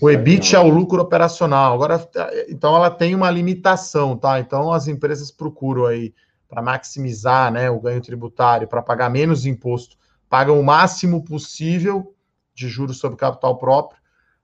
O 0.00 0.10
EBIT 0.10 0.56
é 0.56 0.60
o 0.60 0.68
lucro 0.68 1.00
operacional. 1.00 1.74
Agora, 1.74 2.08
então, 2.48 2.74
ela 2.74 2.90
tem 2.90 3.14
uma 3.14 3.30
limitação, 3.30 4.16
tá? 4.16 4.40
Então, 4.40 4.72
as 4.72 4.88
empresas 4.88 5.30
procuram 5.30 5.86
aí 5.86 6.14
para 6.48 6.62
maximizar 6.62 7.52
né, 7.52 7.70
o 7.70 7.80
ganho 7.80 8.00
tributário, 8.00 8.68
para 8.68 8.82
pagar 8.82 9.10
menos 9.10 9.46
imposto 9.46 9.96
pagam 10.28 10.58
o 10.58 10.64
máximo 10.64 11.24
possível 11.24 12.14
de 12.54 12.68
juros 12.68 12.98
sobre 12.98 13.18
capital 13.18 13.58
próprio, 13.58 14.00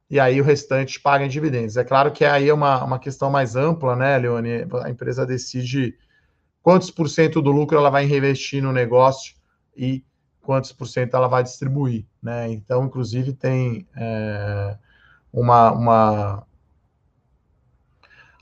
e 0.09 0.21
aí 0.21 0.41
o 0.41 0.45
restante 0.45 1.01
paga 1.01 1.25
em 1.25 1.29
dividendos. 1.29 1.77
É 1.77 1.85
claro 1.85 2.13
que 2.13 2.25
aí 2.25 2.49
é 2.49 2.55
uma, 2.55 2.85
uma 2.85 2.99
questão 2.99 3.31
mais 3.31 3.57
ampla, 3.57 3.97
né, 3.97 4.19
Leone? 4.19 4.67
A 4.85 4.91
empresa 4.91 5.25
decide 5.25 5.97
quantos 6.63 6.91
por 6.91 7.09
cento 7.09 7.41
do 7.41 7.51
lucro 7.51 7.79
ela 7.79 7.89
vai 7.89 8.05
reinvestir 8.05 8.63
no 8.63 8.73
negócio 8.73 9.35
e 9.75 10.05
quantos 10.43 10.73
por 10.73 10.87
cento 10.87 11.17
ela 11.17 11.29
vai 11.29 11.43
distribuir, 11.43 12.05
né? 12.23 12.51
Então, 12.51 12.85
inclusive, 12.85 13.33
tem 13.33 13.87
é, 13.97 14.77
uma, 15.33 15.73
uma 15.73 16.47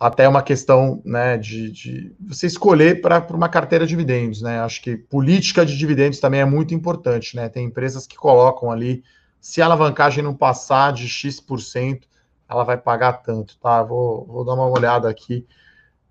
até 0.00 0.26
uma 0.26 0.42
questão 0.42 1.02
né, 1.04 1.36
de, 1.36 1.70
de 1.70 2.16
você 2.18 2.46
escolher 2.46 3.02
para 3.02 3.26
uma 3.36 3.50
carteira 3.50 3.84
de 3.84 3.90
dividendos. 3.90 4.40
Né? 4.40 4.58
Acho 4.58 4.80
que 4.80 4.96
política 4.96 5.64
de 5.64 5.76
dividendos 5.76 6.18
também 6.18 6.40
é 6.40 6.44
muito 6.46 6.72
importante. 6.72 7.36
Né? 7.36 7.50
Tem 7.50 7.66
empresas 7.66 8.06
que 8.06 8.16
colocam 8.16 8.72
ali, 8.72 9.04
se 9.38 9.60
a 9.60 9.66
alavancagem 9.66 10.24
não 10.24 10.34
passar 10.34 10.94
de 10.94 11.06
X%, 11.06 12.08
ela 12.48 12.64
vai 12.64 12.78
pagar 12.78 13.12
tanto. 13.22 13.58
Tá? 13.58 13.82
Vou, 13.82 14.24
vou 14.26 14.42
dar 14.42 14.54
uma 14.54 14.66
olhada 14.66 15.06
aqui. 15.08 15.46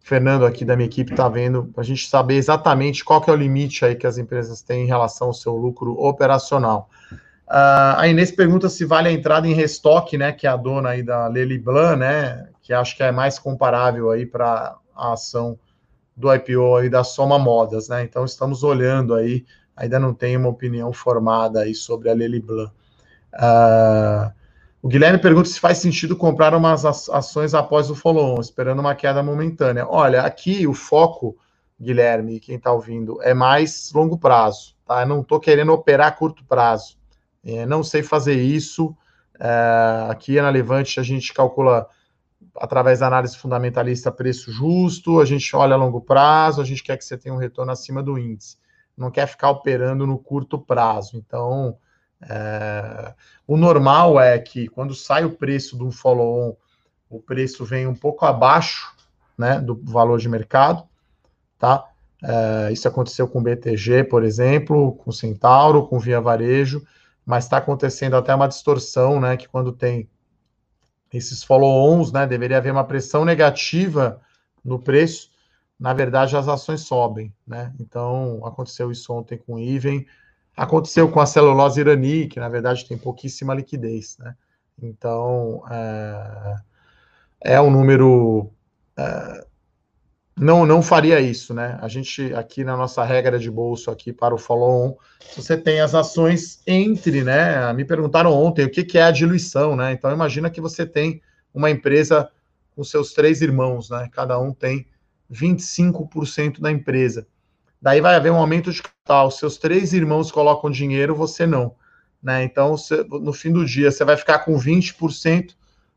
Fernando 0.01 0.45
aqui 0.45 0.63
da 0.63 0.75
minha 0.75 0.87
equipe 0.87 1.11
está 1.11 1.27
vendo, 1.27 1.65
para 1.65 1.81
a 1.81 1.85
gente 1.85 2.07
saber 2.07 2.35
exatamente 2.35 3.03
qual 3.03 3.21
que 3.21 3.29
é 3.29 3.33
o 3.33 3.35
limite 3.35 3.83
aí 3.83 3.95
que 3.95 4.07
as 4.07 4.17
empresas 4.17 4.61
têm 4.61 4.83
em 4.83 4.87
relação 4.87 5.27
ao 5.27 5.33
seu 5.33 5.55
lucro 5.55 5.91
operacional. 5.99 6.89
Uh, 7.49 7.97
a 7.97 8.07
Inês 8.07 8.31
pergunta 8.31 8.69
se 8.69 8.85
vale 8.85 9.09
a 9.09 9.11
entrada 9.11 9.47
em 9.47 9.53
restoque, 9.53 10.17
né, 10.19 10.31
que 10.31 10.45
é 10.45 10.49
a 10.49 10.55
dona 10.55 10.89
aí 10.89 11.01
da 11.01 11.27
Leli 11.27 11.57
Blanc, 11.57 11.97
né, 11.97 12.47
que 12.61 12.71
acho 12.71 12.95
que 12.95 13.01
é 13.01 13.11
mais 13.11 13.39
comparável 13.39 14.11
aí 14.11 14.23
para 14.23 14.77
a 14.95 15.13
ação 15.13 15.57
do 16.15 16.31
IPO 16.31 16.75
aí 16.75 16.89
da 16.89 17.03
Soma 17.03 17.39
Modas, 17.39 17.87
né? 17.87 18.03
Então 18.03 18.25
estamos 18.25 18.61
olhando 18.61 19.15
aí, 19.15 19.45
ainda 19.75 19.97
não 19.97 20.13
tem 20.13 20.35
uma 20.35 20.49
opinião 20.49 20.91
formada 20.91 21.61
aí 21.61 21.73
sobre 21.73 22.09
a 22.09 22.13
Lely 22.13 22.41
Blanc. 22.41 22.71
Uh, 23.33 24.29
o 24.81 24.87
Guilherme 24.87 25.17
pergunta 25.17 25.47
se 25.47 25.59
faz 25.59 25.77
sentido 25.77 26.15
comprar 26.15 26.53
umas 26.53 26.85
ações 26.85 27.53
após 27.53 27.89
o 27.89 27.95
follow-on, 27.95 28.41
esperando 28.41 28.79
uma 28.79 28.93
queda 28.93 29.23
momentânea. 29.23 29.87
Olha, 29.87 30.21
aqui 30.21 30.67
o 30.67 30.73
foco, 30.73 31.37
Guilherme, 31.79 32.39
quem 32.39 32.57
está 32.57 32.71
ouvindo, 32.71 33.21
é 33.23 33.33
mais 33.33 33.91
longo 33.93 34.17
prazo, 34.17 34.75
tá? 34.85 35.01
Eu 35.01 35.07
não 35.07 35.21
estou 35.21 35.39
querendo 35.39 35.71
operar 35.71 36.09
a 36.09 36.11
curto 36.11 36.43
prazo. 36.43 36.98
É, 37.43 37.65
não 37.65 37.83
sei 37.83 38.03
fazer 38.03 38.41
isso. 38.41 38.95
É, 39.39 40.07
aqui 40.09 40.39
na 40.41 40.49
Levante 40.49 40.99
a 40.99 41.03
gente 41.03 41.33
calcula 41.33 41.87
através 42.55 42.99
da 42.99 43.07
análise 43.07 43.37
fundamentalista 43.37 44.11
preço 44.11 44.51
justo, 44.51 45.19
a 45.19 45.25
gente 45.25 45.55
olha 45.55 45.73
a 45.73 45.77
longo 45.77 46.01
prazo, 46.01 46.61
a 46.61 46.65
gente 46.65 46.83
quer 46.83 46.97
que 46.97 47.05
você 47.05 47.17
tenha 47.17 47.33
um 47.33 47.37
retorno 47.37 47.71
acima 47.71 48.03
do 48.03 48.17
índice. 48.17 48.57
Não 48.97 49.09
quer 49.09 49.27
ficar 49.27 49.49
operando 49.49 50.05
no 50.05 50.17
curto 50.17 50.59
prazo. 50.59 51.15
Então, 51.15 51.77
é, 52.21 53.13
o 53.47 53.55
normal 53.55 54.19
é 54.19 54.37
que 54.37 54.67
quando 54.67 54.93
sai 54.93 55.23
o 55.23 55.31
preço 55.31 55.77
do 55.77 55.89
follow-on, 55.89 56.55
o 57.09 57.19
preço 57.19 57.63
vem 57.63 57.87
um 57.87 57.95
pouco 57.95 58.25
abaixo 58.25 58.93
né, 59.37 59.59
do 59.59 59.79
valor 59.83 60.19
de 60.19 60.27
mercado, 60.27 60.83
tá? 61.57 61.85
É, 62.21 62.71
isso 62.73 62.87
aconteceu 62.87 63.27
com 63.27 63.39
o 63.39 63.41
BTG, 63.41 64.03
por 64.03 64.23
exemplo, 64.23 64.93
com 64.95 65.11
Centauro, 65.11 65.87
com 65.87 65.97
Via 65.97 66.19
Varejo, 66.19 66.85
mas 67.29 67.43
está 67.43 67.57
acontecendo 67.57 68.15
até 68.15 68.33
uma 68.33 68.47
distorção, 68.47 69.21
né? 69.21 69.37
Que 69.37 69.47
quando 69.47 69.71
tem 69.71 70.09
esses 71.13 71.43
follow-ons, 71.43 72.11
né? 72.11 72.25
Deveria 72.25 72.57
haver 72.57 72.71
uma 72.71 72.83
pressão 72.83 73.23
negativa 73.23 74.19
no 74.65 74.79
preço. 74.79 75.29
Na 75.79 75.93
verdade, 75.93 76.35
as 76.35 76.47
ações 76.47 76.81
sobem, 76.81 77.31
né? 77.45 77.71
Então, 77.79 78.41
aconteceu 78.43 78.91
isso 78.91 79.13
ontem 79.13 79.37
com 79.37 79.53
o 79.53 79.59
Iven, 79.59 80.07
Aconteceu 80.57 81.09
com 81.09 81.19
a 81.19 81.25
celulose 81.27 81.79
irani, 81.79 82.27
que 82.27 82.39
na 82.39 82.49
verdade 82.49 82.85
tem 82.85 82.97
pouquíssima 82.97 83.53
liquidez, 83.53 84.17
né? 84.17 84.35
Então, 84.81 85.63
é, 85.69 86.55
é 87.41 87.61
um 87.61 87.69
número. 87.69 88.51
É, 88.97 89.45
não, 90.39 90.65
não 90.65 90.81
faria 90.81 91.19
isso, 91.19 91.53
né? 91.53 91.77
A 91.81 91.87
gente, 91.89 92.33
aqui 92.33 92.63
na 92.63 92.77
nossa 92.77 93.03
regra 93.03 93.37
de 93.37 93.51
bolso, 93.51 93.91
aqui 93.91 94.13
para 94.13 94.33
o 94.33 94.37
follow-on, 94.37 94.95
você 95.35 95.57
tem 95.57 95.81
as 95.81 95.93
ações 95.93 96.61
entre, 96.65 97.23
né? 97.23 97.73
Me 97.73 97.83
perguntaram 97.83 98.31
ontem 98.31 98.63
o 98.63 98.69
que, 98.69 98.83
que 98.83 98.97
é 98.97 99.03
a 99.03 99.11
diluição, 99.11 99.75
né? 99.75 99.91
Então, 99.91 100.09
imagina 100.11 100.49
que 100.49 100.61
você 100.61 100.85
tem 100.85 101.21
uma 101.53 101.69
empresa 101.69 102.29
com 102.73 102.83
seus 102.85 103.11
três 103.11 103.41
irmãos, 103.41 103.89
né? 103.89 104.07
Cada 104.13 104.39
um 104.39 104.53
tem 104.53 104.87
25% 105.29 106.61
da 106.61 106.71
empresa. 106.71 107.27
Daí 107.81 107.99
vai 107.99 108.15
haver 108.15 108.31
um 108.31 108.37
aumento 108.37 108.71
de 108.71 108.81
capital. 108.81 109.31
Seus 109.31 109.57
três 109.57 109.91
irmãos 109.93 110.31
colocam 110.31 110.71
dinheiro, 110.71 111.15
você 111.15 111.45
não. 111.45 111.75
Né? 112.21 112.43
Então, 112.43 112.75
no 113.09 113.33
fim 113.33 113.51
do 113.51 113.65
dia, 113.65 113.91
você 113.91 114.03
vai 114.03 114.17
ficar 114.17 114.39
com 114.39 114.57
20%, 114.57 115.55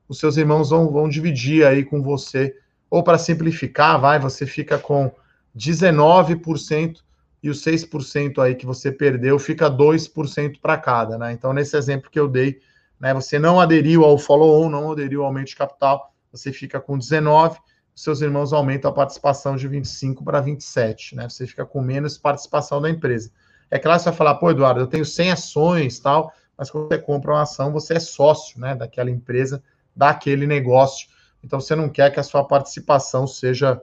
os 0.09 0.19
seus 0.19 0.37
irmãos 0.37 0.71
vão, 0.71 0.91
vão 0.91 1.09
dividir 1.09 1.65
aí 1.65 1.85
com 1.85 2.03
você. 2.03 2.57
Ou 2.93 3.03
para 3.03 3.17
simplificar, 3.17 3.99
vai, 3.99 4.19
você 4.19 4.45
fica 4.45 4.79
com 4.79 5.11
19% 5.57 6.99
e 7.43 7.49
os 7.49 7.65
6% 7.65 8.39
aí 8.39 8.55
que 8.55 8.67
você 8.67 8.93
perdeu 8.93 9.39
fica 9.39 9.71
2% 9.71 10.61
para 10.61 10.77
cada, 10.77 11.17
né? 11.17 11.33
Então, 11.33 11.55
nesse 11.55 11.75
exemplo 11.75 12.11
que 12.11 12.21
eu 12.21 12.29
dei, 12.29 12.61
né, 13.01 13.15
você 13.15 13.39
não 13.39 13.59
aderiu 13.59 14.05
ao 14.05 14.19
follow-on, 14.19 14.69
não 14.69 14.93
aderiu 14.93 15.23
ao 15.23 15.29
aumento 15.29 15.47
de 15.47 15.57
capital, 15.57 16.13
você 16.31 16.53
fica 16.53 16.79
com 16.79 16.99
19, 16.99 17.59
seus 17.95 18.21
irmãos 18.21 18.53
aumentam 18.53 18.91
a 18.91 18.95
participação 18.95 19.57
de 19.57 19.67
25 19.67 20.23
para 20.23 20.43
27, 20.43 21.17
né? 21.17 21.27
Você 21.31 21.47
fica 21.47 21.65
com 21.65 21.81
menos 21.81 22.19
participação 22.19 22.79
da 22.79 22.91
empresa. 22.91 23.31
É 23.71 23.79
claro 23.79 24.01
que 24.01 24.05
você 24.05 24.11
vai 24.11 24.19
falar, 24.19 24.35
pô, 24.35 24.51
Eduardo, 24.51 24.81
eu 24.81 24.87
tenho 24.87 25.07
100 25.07 25.33
ações 25.33 25.99
tal, 25.99 26.31
mas 26.59 26.71
quando 26.71 26.89
você 26.89 26.99
compra 26.99 27.33
uma 27.33 27.41
ação, 27.41 27.73
você 27.73 27.95
é 27.95 28.01
sócio, 28.01 28.61
né, 28.61 28.75
daquela 28.75 29.11
empresa, 29.11 29.63
daquele 29.97 30.47
negócio. 30.47 31.09
Então 31.43 31.61
você 31.61 31.75
não 31.75 31.89
quer 31.89 32.11
que 32.11 32.21
a 32.21 32.23
sua 32.23 32.45
participação 32.45 33.27
seja 33.27 33.81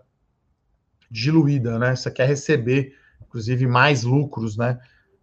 diluída, 1.10 1.78
né? 1.80 1.96
Você 1.96 2.10
quer 2.12 2.28
receber, 2.28 2.96
inclusive, 3.22 3.68
mais 3.68 4.04
lucros, 4.04 4.56
né, 4.56 4.80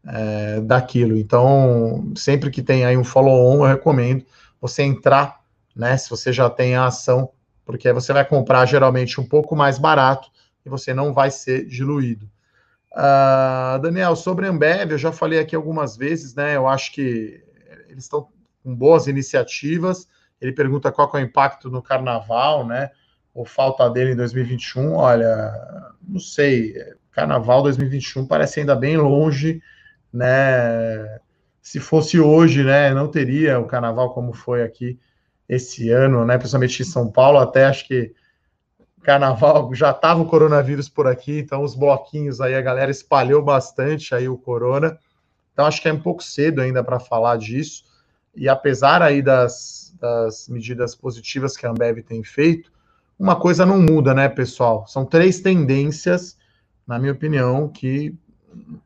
é, 0.07 0.61
daquilo. 0.61 1.17
Então, 1.17 2.13
sempre 2.17 2.51
que 2.51 2.63
tem 2.63 2.85
aí 2.85 2.97
um 2.97 3.05
follow-on, 3.05 3.65
eu 3.65 3.69
recomendo 3.69 4.25
você 4.61 4.83
entrar, 4.83 5.41
né, 5.75 5.97
se 5.97 6.11
você 6.11 6.33
já 6.33 6.51
tem 6.51 6.75
a 6.75 6.87
ação 6.87 7.31
porque 7.67 7.93
você 7.93 8.13
vai 8.13 8.25
comprar 8.25 8.65
geralmente 8.65 9.21
um 9.21 9.27
pouco 9.27 9.57
mais 9.57 9.77
barato 9.77 10.31
e 10.65 10.71
você 10.71 10.95
não 10.95 11.13
vai 11.13 11.33
ser 11.33 11.67
diluído. 11.67 12.31
Uh, 12.93 13.79
Daniel, 13.83 14.15
sobre 14.15 14.47
a 14.47 14.51
Ambev, 14.51 14.93
eu 14.93 14.99
já 14.99 15.11
falei 15.11 15.41
aqui 15.41 15.55
algumas 15.57 15.97
vezes, 15.97 16.35
né? 16.35 16.57
Eu 16.57 16.69
acho 16.69 16.93
que 16.93 17.43
eles 17.89 18.05
estão 18.05 18.29
com 18.63 18.75
boas 18.75 19.09
iniciativas. 19.09 20.07
Ele 20.41 20.53
pergunta 20.53 20.93
qual 20.93 21.11
é 21.15 21.17
o 21.17 21.21
impacto 21.21 21.71
no 21.71 21.83
carnaval, 21.83 22.67
né? 22.67 22.91
Ou 23.35 23.45
falta 23.45 23.89
dele 23.91 24.13
em 24.13 24.17
2021. 24.17 24.95
Olha, 24.95 25.53
não 26.07 26.21
sei. 26.21 26.75
Carnaval 27.11 27.63
2021 27.63 28.27
parece 28.27 28.61
ainda 28.61 28.75
bem 28.75 28.97
longe, 28.97 29.63
né? 30.13 31.19
Se 31.63 31.81
fosse 31.81 32.21
hoje, 32.21 32.63
né? 32.63 32.93
Não 32.93 33.09
teria 33.09 33.59
o 33.59 33.67
carnaval 33.67 34.13
como 34.13 34.33
foi 34.33 34.63
aqui 34.63 34.99
esse 35.49 35.91
ano, 35.91 36.25
né? 36.25 36.37
Principalmente 36.37 36.83
em 36.83 36.87
São 36.87 37.11
Paulo, 37.11 37.39
até 37.39 37.65
acho 37.65 37.87
que 37.87 38.15
carnaval 39.07 39.73
já 39.75 39.93
estava 39.93 40.21
o 40.21 40.27
coronavírus 40.27 40.89
por 40.89 41.07
aqui, 41.07 41.39
então 41.39 41.63
os 41.63 41.77
bloquinhos 41.77 42.41
aí 42.41 42.55
a 42.57 42.61
galera 42.61 42.91
espalhou 42.91 43.43
bastante 43.43 44.15
aí 44.15 44.29
o 44.29 44.37
corona. 44.37 44.99
Então 45.53 45.65
acho 45.65 45.81
que 45.81 45.89
é 45.89 45.93
um 45.93 46.01
pouco 46.01 46.23
cedo 46.23 46.61
ainda 46.61 46.85
para 46.85 47.01
falar 47.01 47.39
disso. 47.39 47.85
E 48.35 48.49
apesar 48.49 49.01
aí 49.01 49.23
das, 49.23 49.86
das 50.01 50.49
medidas 50.49 50.95
positivas 50.95 51.57
que 51.57 51.67
a 51.67 51.71
Ambev 51.71 52.03
tem 52.03 52.23
feito, 52.23 52.71
uma 53.19 53.37
coisa 53.37 53.65
não 53.65 53.81
muda, 53.81 54.13
né, 54.15 54.29
pessoal? 54.29 54.87
São 54.87 55.05
três 55.05 55.41
tendências, 55.41 56.37
na 56.87 56.99
minha 56.99 57.13
opinião, 57.13 57.69
que 57.69 58.15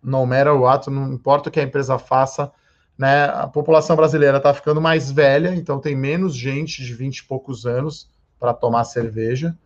não 0.03 0.25
mera 0.27 0.55
o 0.55 0.67
ato, 0.67 0.91
não 0.91 1.13
importa 1.13 1.49
o 1.49 1.53
que 1.53 1.61
a 1.61 1.65
empresa 1.65 1.99
faça, 1.99 2.51
né? 3.01 3.25
A 3.25 3.47
população 3.47 3.97
brasileira 3.97 4.37
está 4.37 4.53
ficando 4.53 4.81
mais 4.81 5.11
velha, 5.11 5.55
então 5.55 5.81
tem 5.81 5.97
menos 5.97 6.35
gente 6.35 6.85
de 6.85 6.93
20 6.93 7.19
e 7.19 7.25
poucos 7.25 7.65
anos 7.65 8.11
para 8.39 8.53
tomar 8.53 8.85
cerveja. 8.85 9.57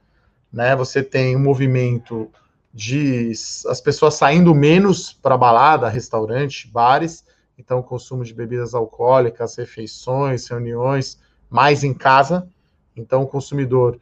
Né? 0.52 0.76
Você 0.76 1.02
tem 1.02 1.34
um 1.34 1.40
movimento 1.40 2.30
de 2.72 3.32
as 3.68 3.80
pessoas 3.80 4.14
saindo 4.14 4.54
menos 4.54 5.12
para 5.12 5.36
balada, 5.36 5.88
restaurante, 5.88 6.68
bares, 6.68 7.24
então 7.58 7.80
o 7.80 7.82
consumo 7.82 8.24
de 8.24 8.32
bebidas 8.32 8.72
alcoólicas, 8.72 9.56
refeições, 9.56 10.46
reuniões, 10.46 11.18
mais 11.50 11.84
em 11.84 11.94
casa. 11.94 12.48
Então 12.96 13.22
o 13.22 13.26
consumidor 13.26 13.98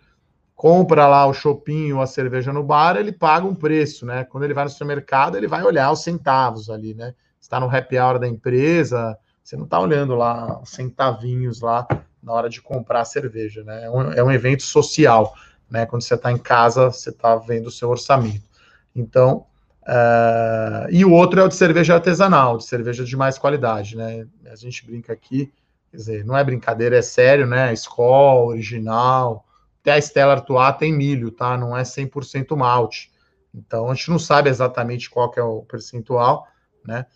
compra 0.54 1.08
lá 1.08 1.26
o 1.26 1.34
shopping 1.34 1.92
ou 1.92 2.00
a 2.00 2.06
cerveja 2.06 2.52
no 2.52 2.62
bar, 2.62 2.96
ele 2.96 3.12
paga 3.12 3.46
um 3.46 3.54
preço, 3.54 4.06
né? 4.06 4.24
Quando 4.24 4.44
ele 4.44 4.54
vai 4.54 4.64
no 4.64 4.70
supermercado, 4.70 5.36
ele 5.36 5.48
vai 5.48 5.62
olhar 5.62 5.90
os 5.90 6.02
centavos 6.02 6.70
ali, 6.70 6.94
né? 6.94 7.14
está 7.42 7.58
no 7.58 7.68
happy 7.68 7.98
hour 7.98 8.18
da 8.18 8.28
empresa, 8.28 9.18
você 9.42 9.56
não 9.56 9.64
está 9.64 9.78
olhando 9.80 10.14
lá 10.14 10.62
centavinhos 10.64 11.60
lá 11.60 11.86
na 12.22 12.32
hora 12.32 12.48
de 12.48 12.62
comprar 12.62 13.00
a 13.00 13.04
cerveja, 13.04 13.64
né? 13.64 13.84
É 13.84 13.90
um, 13.90 14.12
é 14.12 14.22
um 14.22 14.30
evento 14.30 14.62
social, 14.62 15.34
né? 15.68 15.84
Quando 15.84 16.02
você 16.02 16.14
está 16.14 16.30
em 16.30 16.38
casa, 16.38 16.90
você 16.90 17.10
está 17.10 17.34
vendo 17.36 17.66
o 17.66 17.70
seu 17.70 17.90
orçamento. 17.90 18.48
Então, 18.94 19.44
uh, 19.82 20.88
e 20.90 21.04
o 21.04 21.10
outro 21.10 21.40
é 21.40 21.44
o 21.44 21.48
de 21.48 21.56
cerveja 21.56 21.94
artesanal, 21.94 22.56
de 22.56 22.64
cerveja 22.64 23.04
de 23.04 23.16
mais 23.16 23.38
qualidade, 23.38 23.96
né? 23.96 24.24
A 24.46 24.54
gente 24.54 24.86
brinca 24.86 25.12
aqui, 25.12 25.52
quer 25.92 25.96
dizer, 25.96 26.24
não 26.24 26.36
é 26.36 26.42
brincadeira, 26.42 26.96
é 26.96 27.02
sério, 27.02 27.46
né? 27.46 27.72
Skol, 27.74 28.48
original, 28.48 29.46
até 29.80 29.92
a 29.92 30.00
Stella 30.00 30.32
Artois 30.32 30.76
tem 30.78 30.92
milho, 30.92 31.30
tá? 31.30 31.56
Não 31.56 31.76
é 31.76 31.82
100% 31.82 32.56
malte. 32.56 33.12
Então, 33.54 33.88
a 33.88 33.94
gente 33.94 34.10
não 34.10 34.18
sabe 34.18 34.50
exatamente 34.50 35.08
qual 35.08 35.30
que 35.30 35.38
é 35.38 35.42
o 35.44 35.62
percentual, 35.62 36.48
né? 36.84 37.06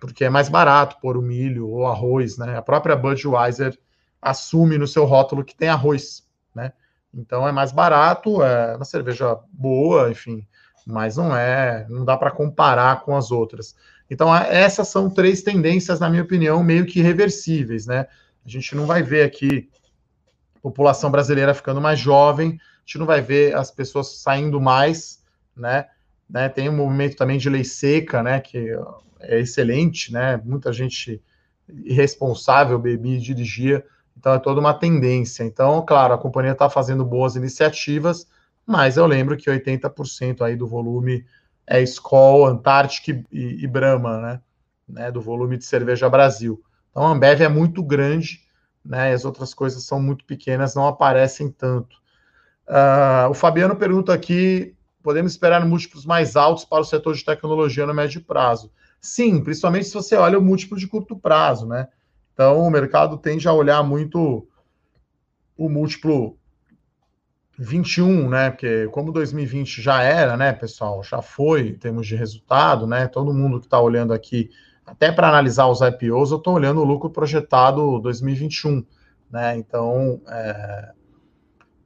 porque 0.00 0.24
é 0.24 0.30
mais 0.30 0.48
barato 0.48 0.96
pôr 1.00 1.16
o 1.16 1.22
milho 1.22 1.68
ou 1.68 1.86
arroz, 1.86 2.38
né? 2.38 2.56
A 2.56 2.62
própria 2.62 2.96
Budweiser 2.96 3.78
assume 4.20 4.78
no 4.78 4.86
seu 4.86 5.04
rótulo 5.04 5.44
que 5.44 5.54
tem 5.54 5.68
arroz, 5.68 6.26
né? 6.54 6.72
Então 7.12 7.46
é 7.46 7.52
mais 7.52 7.70
barato, 7.70 8.42
é 8.42 8.76
uma 8.76 8.84
cerveja 8.84 9.38
boa, 9.52 10.10
enfim, 10.10 10.46
mas 10.86 11.16
não 11.16 11.36
é, 11.36 11.86
não 11.88 12.04
dá 12.04 12.16
para 12.16 12.30
comparar 12.30 13.02
com 13.02 13.16
as 13.16 13.30
outras. 13.30 13.76
Então 14.10 14.34
essas 14.34 14.88
são 14.88 15.10
três 15.10 15.42
tendências, 15.42 16.00
na 16.00 16.08
minha 16.08 16.22
opinião, 16.22 16.62
meio 16.62 16.86
que 16.86 17.02
reversíveis, 17.02 17.86
né? 17.86 18.06
A 18.44 18.48
gente 18.48 18.74
não 18.74 18.86
vai 18.86 19.02
ver 19.02 19.24
aqui 19.24 19.68
população 20.62 21.10
brasileira 21.10 21.52
ficando 21.52 21.80
mais 21.80 21.98
jovem, 21.98 22.58
a 22.58 22.80
gente 22.86 22.98
não 22.98 23.06
vai 23.06 23.20
ver 23.20 23.54
as 23.54 23.70
pessoas 23.70 24.18
saindo 24.18 24.60
mais, 24.60 25.22
né? 25.56 25.86
né? 26.28 26.48
Tem 26.48 26.68
um 26.68 26.76
movimento 26.76 27.16
também 27.16 27.38
de 27.38 27.48
lei 27.48 27.64
seca, 27.64 28.22
né? 28.22 28.40
Que 28.40 28.74
é 29.20 29.40
excelente, 29.40 30.12
né? 30.12 30.40
Muita 30.44 30.72
gente 30.72 31.22
irresponsável 31.68 32.78
bebia 32.78 33.16
e 33.16 33.20
dirigia, 33.20 33.84
Então 34.16 34.34
é 34.34 34.38
toda 34.38 34.60
uma 34.60 34.74
tendência. 34.74 35.44
Então, 35.44 35.84
claro, 35.84 36.14
a 36.14 36.18
companhia 36.18 36.52
está 36.52 36.68
fazendo 36.68 37.04
boas 37.04 37.36
iniciativas, 37.36 38.26
mas 38.66 38.96
eu 38.96 39.06
lembro 39.06 39.36
que 39.36 39.50
80% 39.50 40.42
aí 40.42 40.56
do 40.56 40.66
volume 40.66 41.26
é 41.66 41.82
Skol, 41.82 42.46
Antártica 42.46 43.12
e, 43.32 43.64
e 43.64 43.66
Brahma, 43.66 44.20
né? 44.20 44.40
né? 44.88 45.10
Do 45.10 45.20
volume 45.20 45.56
de 45.56 45.64
cerveja 45.64 46.08
Brasil. 46.08 46.62
Então 46.94 47.08
a 47.08 47.10
Ambev 47.10 47.42
é 47.42 47.48
muito 47.48 47.82
grande, 47.82 48.40
né? 48.84 49.12
As 49.12 49.24
outras 49.24 49.52
coisas 49.52 49.82
são 49.82 50.00
muito 50.00 50.24
pequenas, 50.24 50.76
não 50.76 50.86
aparecem 50.86 51.50
tanto. 51.50 51.96
Uh, 52.68 53.28
o 53.30 53.34
Fabiano 53.34 53.74
pergunta 53.74 54.14
aqui: 54.14 54.76
podemos 55.02 55.32
esperar 55.32 55.66
múltiplos 55.66 56.06
mais 56.06 56.36
altos 56.36 56.64
para 56.64 56.82
o 56.82 56.84
setor 56.84 57.14
de 57.16 57.24
tecnologia 57.24 57.84
no 57.84 57.92
médio 57.92 58.22
prazo? 58.22 58.70
Sim, 59.00 59.42
principalmente 59.42 59.86
se 59.86 59.94
você 59.94 60.14
olha 60.14 60.38
o 60.38 60.42
múltiplo 60.42 60.78
de 60.78 60.86
curto 60.86 61.16
prazo, 61.16 61.66
né? 61.66 61.88
Então 62.32 62.60
o 62.60 62.70
mercado 62.70 63.18
tende 63.18 63.48
a 63.48 63.52
olhar 63.52 63.82
muito 63.82 64.46
o 65.56 65.68
múltiplo 65.68 66.38
21, 67.58 68.28
né? 68.28 68.50
Porque 68.50 68.86
como 68.92 69.10
2020 69.10 69.82
já 69.82 70.00
era, 70.00 70.36
né, 70.36 70.52
pessoal, 70.52 71.02
já 71.02 71.20
foi 71.20 71.70
em 71.70 71.74
termos 71.74 72.06
de 72.06 72.14
resultado, 72.14 72.86
né? 72.86 73.08
Todo 73.08 73.34
mundo 73.34 73.58
que 73.58 73.66
está 73.66 73.80
olhando 73.80 74.12
aqui, 74.12 74.48
até 74.86 75.10
para 75.10 75.28
analisar 75.28 75.66
os 75.66 75.80
IPOs, 75.80 76.30
eu 76.30 76.38
estou 76.38 76.54
olhando 76.54 76.80
o 76.80 76.84
lucro 76.84 77.10
projetado 77.10 77.98
2021, 78.00 78.84
né? 79.30 79.56
Então 79.56 80.20
é, 80.28 80.90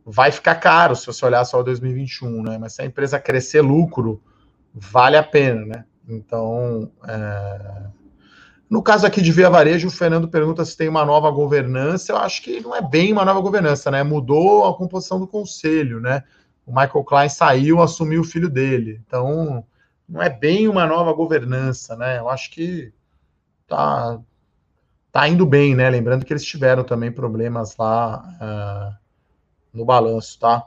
vai 0.05 0.32
ficar 0.32 0.57
caro 0.57 0.96
se 0.96 1.07
você 1.07 1.24
olhar 1.24 1.44
só 1.44 1.61
o 1.61 1.64
2021, 1.64 2.42
né? 2.42 2.59
Mas 2.59 2.74
se 2.74 2.82
a 2.82 2.84
empresa 2.84 3.20
crescer 3.20 3.61
lucro, 3.61 4.22
vale 4.74 5.16
a 5.16 5.22
pena, 5.22 5.64
né? 5.64 5.84
Então 6.09 6.90
é, 7.07 7.86
no 8.68 8.82
caso 8.82 9.07
aqui 9.07 9.22
de 9.22 9.32
Via 9.32 9.49
Varejo, 9.49 9.88
o 9.88 9.90
Fernando 9.90 10.28
pergunta 10.28 10.62
se 10.64 10.76
tem 10.76 10.88
uma 10.88 11.05
nova 11.05 11.30
governança. 11.30 12.12
Eu 12.12 12.18
acho 12.18 12.42
que 12.42 12.61
não 12.61 12.74
é 12.74 12.82
bem 12.82 13.12
uma 13.12 13.24
nova 13.24 13.40
governança, 13.40 13.90
né? 13.90 14.03
Mudou 14.03 14.66
a 14.66 14.76
composição 14.76 15.18
do 15.18 15.26
conselho, 15.26 16.01
né? 16.01 16.22
O 16.66 16.70
Michael 16.70 17.05
Klein 17.05 17.28
saiu, 17.30 17.80
assumiu 17.80 18.20
o 18.20 18.24
filho 18.24 18.51
dele. 18.51 19.01
Então, 19.07 19.64
não 20.09 20.22
é 20.22 20.30
bem 20.30 20.68
uma 20.68 20.86
nova 20.86 21.12
governança, 21.12 21.94
né? 21.96 22.18
Eu 22.18 22.28
acho 22.28 22.50
que 22.50 22.92
tá, 23.66 24.18
tá 25.12 25.28
indo 25.28 25.44
bem, 25.44 25.74
né? 25.74 25.90
Lembrando 25.90 26.24
que 26.24 26.32
eles 26.32 26.44
tiveram 26.44 26.82
também 26.82 27.12
problemas 27.12 27.76
lá 27.76 28.24
uh, 28.40 29.76
no 29.76 29.84
balanço, 29.84 30.38
tá? 30.38 30.66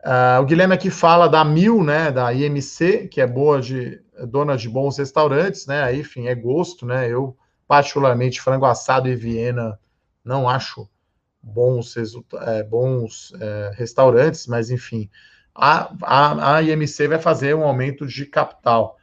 Uh, 0.00 0.40
o 0.40 0.46
Guilherme 0.46 0.74
aqui 0.74 0.88
fala 0.88 1.28
da 1.28 1.44
Mil, 1.44 1.84
né? 1.84 2.10
Da 2.10 2.32
IMC, 2.32 3.08
que 3.08 3.20
é 3.20 3.26
boa 3.26 3.60
de 3.60 4.00
dona 4.28 4.56
de 4.56 4.68
bons 4.68 4.96
restaurantes, 4.96 5.66
né? 5.66 5.82
Aí, 5.82 6.00
enfim, 6.00 6.26
é 6.26 6.34
gosto, 6.34 6.86
né? 6.86 7.08
Eu, 7.08 7.36
particularmente, 7.68 8.40
frango 8.40 8.64
assado 8.64 9.08
e 9.08 9.14
Viena 9.14 9.78
não 10.24 10.48
acho 10.48 10.88
bons, 11.42 11.94
é, 12.46 12.62
bons 12.62 13.32
é, 13.40 13.72
restaurantes, 13.74 14.46
mas 14.46 14.70
enfim, 14.70 15.10
a, 15.56 15.90
a, 16.02 16.56
a 16.56 16.62
IMC 16.62 17.08
vai 17.08 17.18
fazer 17.18 17.54
um 17.54 17.64
aumento 17.64 18.06
de 18.06 18.26
capital. 18.26 18.96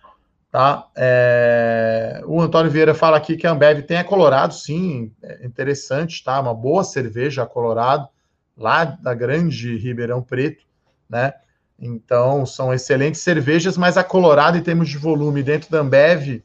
Tá? 0.52 0.88
É, 0.96 2.22
o 2.26 2.40
Antônio 2.40 2.70
Vieira 2.70 2.94
fala 2.94 3.18
aqui 3.18 3.36
que 3.36 3.48
a 3.48 3.52
Ambev 3.52 3.82
tem 3.82 3.98
a 3.98 4.04
Colorado, 4.04 4.54
sim, 4.54 5.12
é 5.24 5.44
interessante, 5.46 6.24
tá? 6.24 6.40
Uma 6.40 6.54
boa 6.54 6.84
cerveja 6.84 7.42
a 7.42 7.48
Colorado, 7.48 8.08
lá 8.56 8.86
da 8.86 9.16
grande 9.16 9.76
Ribeirão 9.78 10.22
Preto, 10.22 10.64
né? 11.10 11.34
Então, 11.80 12.46
são 12.46 12.72
excelentes 12.72 13.22
cervejas, 13.22 13.78
mas 13.78 13.98
a 13.98 14.04
Colorado, 14.04 14.56
em 14.56 14.62
termos 14.62 14.90
de 14.90 14.98
volume, 14.98 15.42
dentro 15.42 15.72
da 15.72 15.80
Ambev, 15.80 16.44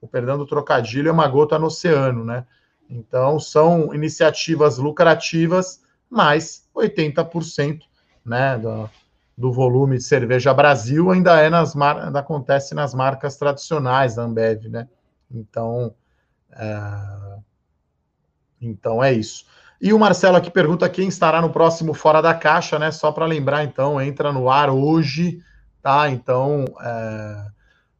o 0.00 0.08
perdão 0.08 0.38
do 0.38 0.46
trocadilho, 0.46 1.10
é 1.10 1.12
uma 1.12 1.28
gota 1.28 1.58
no 1.58 1.66
oceano, 1.66 2.24
né? 2.24 2.46
Então, 2.88 3.38
são 3.38 3.94
iniciativas 3.94 4.78
lucrativas, 4.78 5.82
mas 6.08 6.66
80% 6.74 7.82
né, 8.24 8.58
do, 8.58 8.88
do 9.40 9.50
volume 9.50 9.96
de 9.96 10.04
cerveja 10.04 10.52
Brasil 10.52 11.10
ainda 11.10 11.40
é 11.40 11.48
nas 11.48 11.74
mar... 11.74 11.98
ainda 11.98 12.20
acontece 12.20 12.74
nas 12.74 12.92
marcas 12.92 13.38
tradicionais 13.38 14.16
da 14.16 14.22
Ambev, 14.22 14.68
né? 14.68 14.86
Então, 15.30 15.94
é... 16.52 17.38
então 18.60 19.02
é 19.02 19.14
isso. 19.14 19.46
E 19.80 19.94
o 19.94 19.98
Marcelo 19.98 20.36
aqui 20.36 20.50
pergunta 20.50 20.86
quem 20.90 21.08
estará 21.08 21.40
no 21.40 21.48
próximo 21.48 21.94
Fora 21.94 22.20
da 22.20 22.34
Caixa, 22.34 22.78
né? 22.78 22.90
Só 22.90 23.10
para 23.12 23.24
lembrar, 23.24 23.64
então, 23.64 23.98
entra 23.98 24.30
no 24.30 24.50
ar 24.50 24.68
hoje, 24.68 25.42
tá? 25.80 26.10
Então, 26.10 26.66
é... 26.82 27.46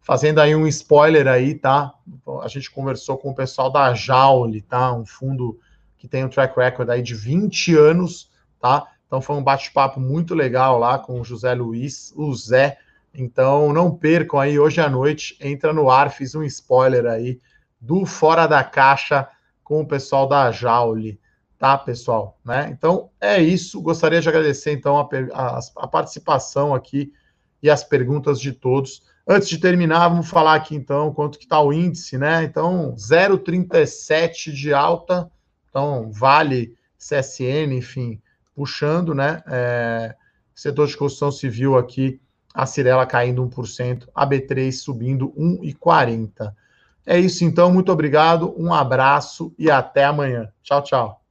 fazendo 0.03 0.41
aí 0.41 0.55
um 0.55 0.66
spoiler 0.66 1.26
aí, 1.26 1.55
tá? 1.55 1.95
A 2.43 2.49
gente 2.49 2.70
conversou 2.70 3.16
com 3.16 3.30
o 3.30 3.34
pessoal 3.34 3.72
da 3.72 3.95
Jaule, 3.95 4.61
tá? 4.61 4.93
Um 4.93 5.07
fundo 5.07 5.59
que 5.97 6.07
tem 6.07 6.22
um 6.22 6.28
track 6.28 6.55
record 6.55 6.91
aí 6.91 7.01
de 7.01 7.14
20 7.14 7.74
anos, 7.76 8.30
tá? 8.61 8.86
Então 9.11 9.20
foi 9.20 9.34
um 9.34 9.42
bate-papo 9.42 9.98
muito 9.98 10.36
legal 10.36 10.78
lá 10.78 10.96
com 10.96 11.20
o 11.20 11.24
José 11.24 11.52
Luiz, 11.52 12.12
o 12.14 12.32
Zé. 12.32 12.78
Então 13.12 13.72
não 13.72 13.90
percam 13.90 14.38
aí 14.38 14.56
hoje 14.56 14.80
à 14.80 14.88
noite, 14.88 15.36
entra 15.40 15.72
no 15.72 15.90
ar, 15.90 16.12
fiz 16.12 16.36
um 16.36 16.44
spoiler 16.44 17.06
aí 17.06 17.40
do 17.80 18.06
Fora 18.06 18.46
da 18.46 18.62
Caixa 18.62 19.26
com 19.64 19.80
o 19.80 19.86
pessoal 19.86 20.28
da 20.28 20.52
Jaule 20.52 21.18
tá, 21.58 21.76
pessoal? 21.76 22.38
Né? 22.42 22.70
Então 22.72 23.11
é 23.20 23.40
isso. 23.40 23.82
Gostaria 23.82 24.20
de 24.20 24.28
agradecer 24.28 24.72
então 24.72 24.96
a, 24.96 25.06
a, 25.34 25.61
a, 25.76 25.86
participação 25.86 26.74
aqui 26.74 27.12
e 27.62 27.68
as 27.68 27.84
perguntas 27.84 28.40
de 28.40 28.52
todos. 28.52 29.02
Antes 29.28 29.48
de 29.48 29.58
terminar, 29.58 30.08
vamos 30.08 30.28
falar 30.28 30.54
aqui 30.54 30.74
então 30.74 31.12
quanto 31.12 31.38
que 31.38 31.44
está 31.44 31.61
o 31.61 31.72
índice, 31.72 32.16
né? 32.16 32.42
Então 32.44 32.94
0,37 32.96 34.52
de 34.52 34.72
alta, 34.72 35.30
então 35.68 36.11
vale 36.11 36.74
CSN, 36.98 37.74
enfim, 37.74 38.20
puxando, 38.61 39.14
né? 39.14 39.42
É, 39.46 40.14
setor 40.54 40.86
de 40.86 40.94
construção 40.94 41.32
civil 41.32 41.78
aqui, 41.78 42.20
a 42.52 42.66
Cirela 42.66 43.06
caindo 43.06 43.42
1%, 43.42 44.06
a 44.14 44.26
B3 44.26 44.70
subindo 44.70 45.32
1,40. 45.32 46.52
É 47.06 47.18
isso 47.18 47.42
então, 47.42 47.72
muito 47.72 47.90
obrigado, 47.90 48.54
um 48.58 48.74
abraço 48.74 49.54
e 49.58 49.70
até 49.70 50.04
amanhã. 50.04 50.52
Tchau, 50.62 50.82
tchau. 50.82 51.22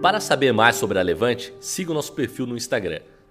Para 0.00 0.20
saber 0.20 0.52
mais 0.52 0.76
sobre 0.76 1.00
a 1.00 1.02
Levante, 1.02 1.52
siga 1.58 1.90
o 1.90 1.94
nosso 1.94 2.12
perfil 2.12 2.46
no 2.46 2.56
Instagram, 2.56 3.00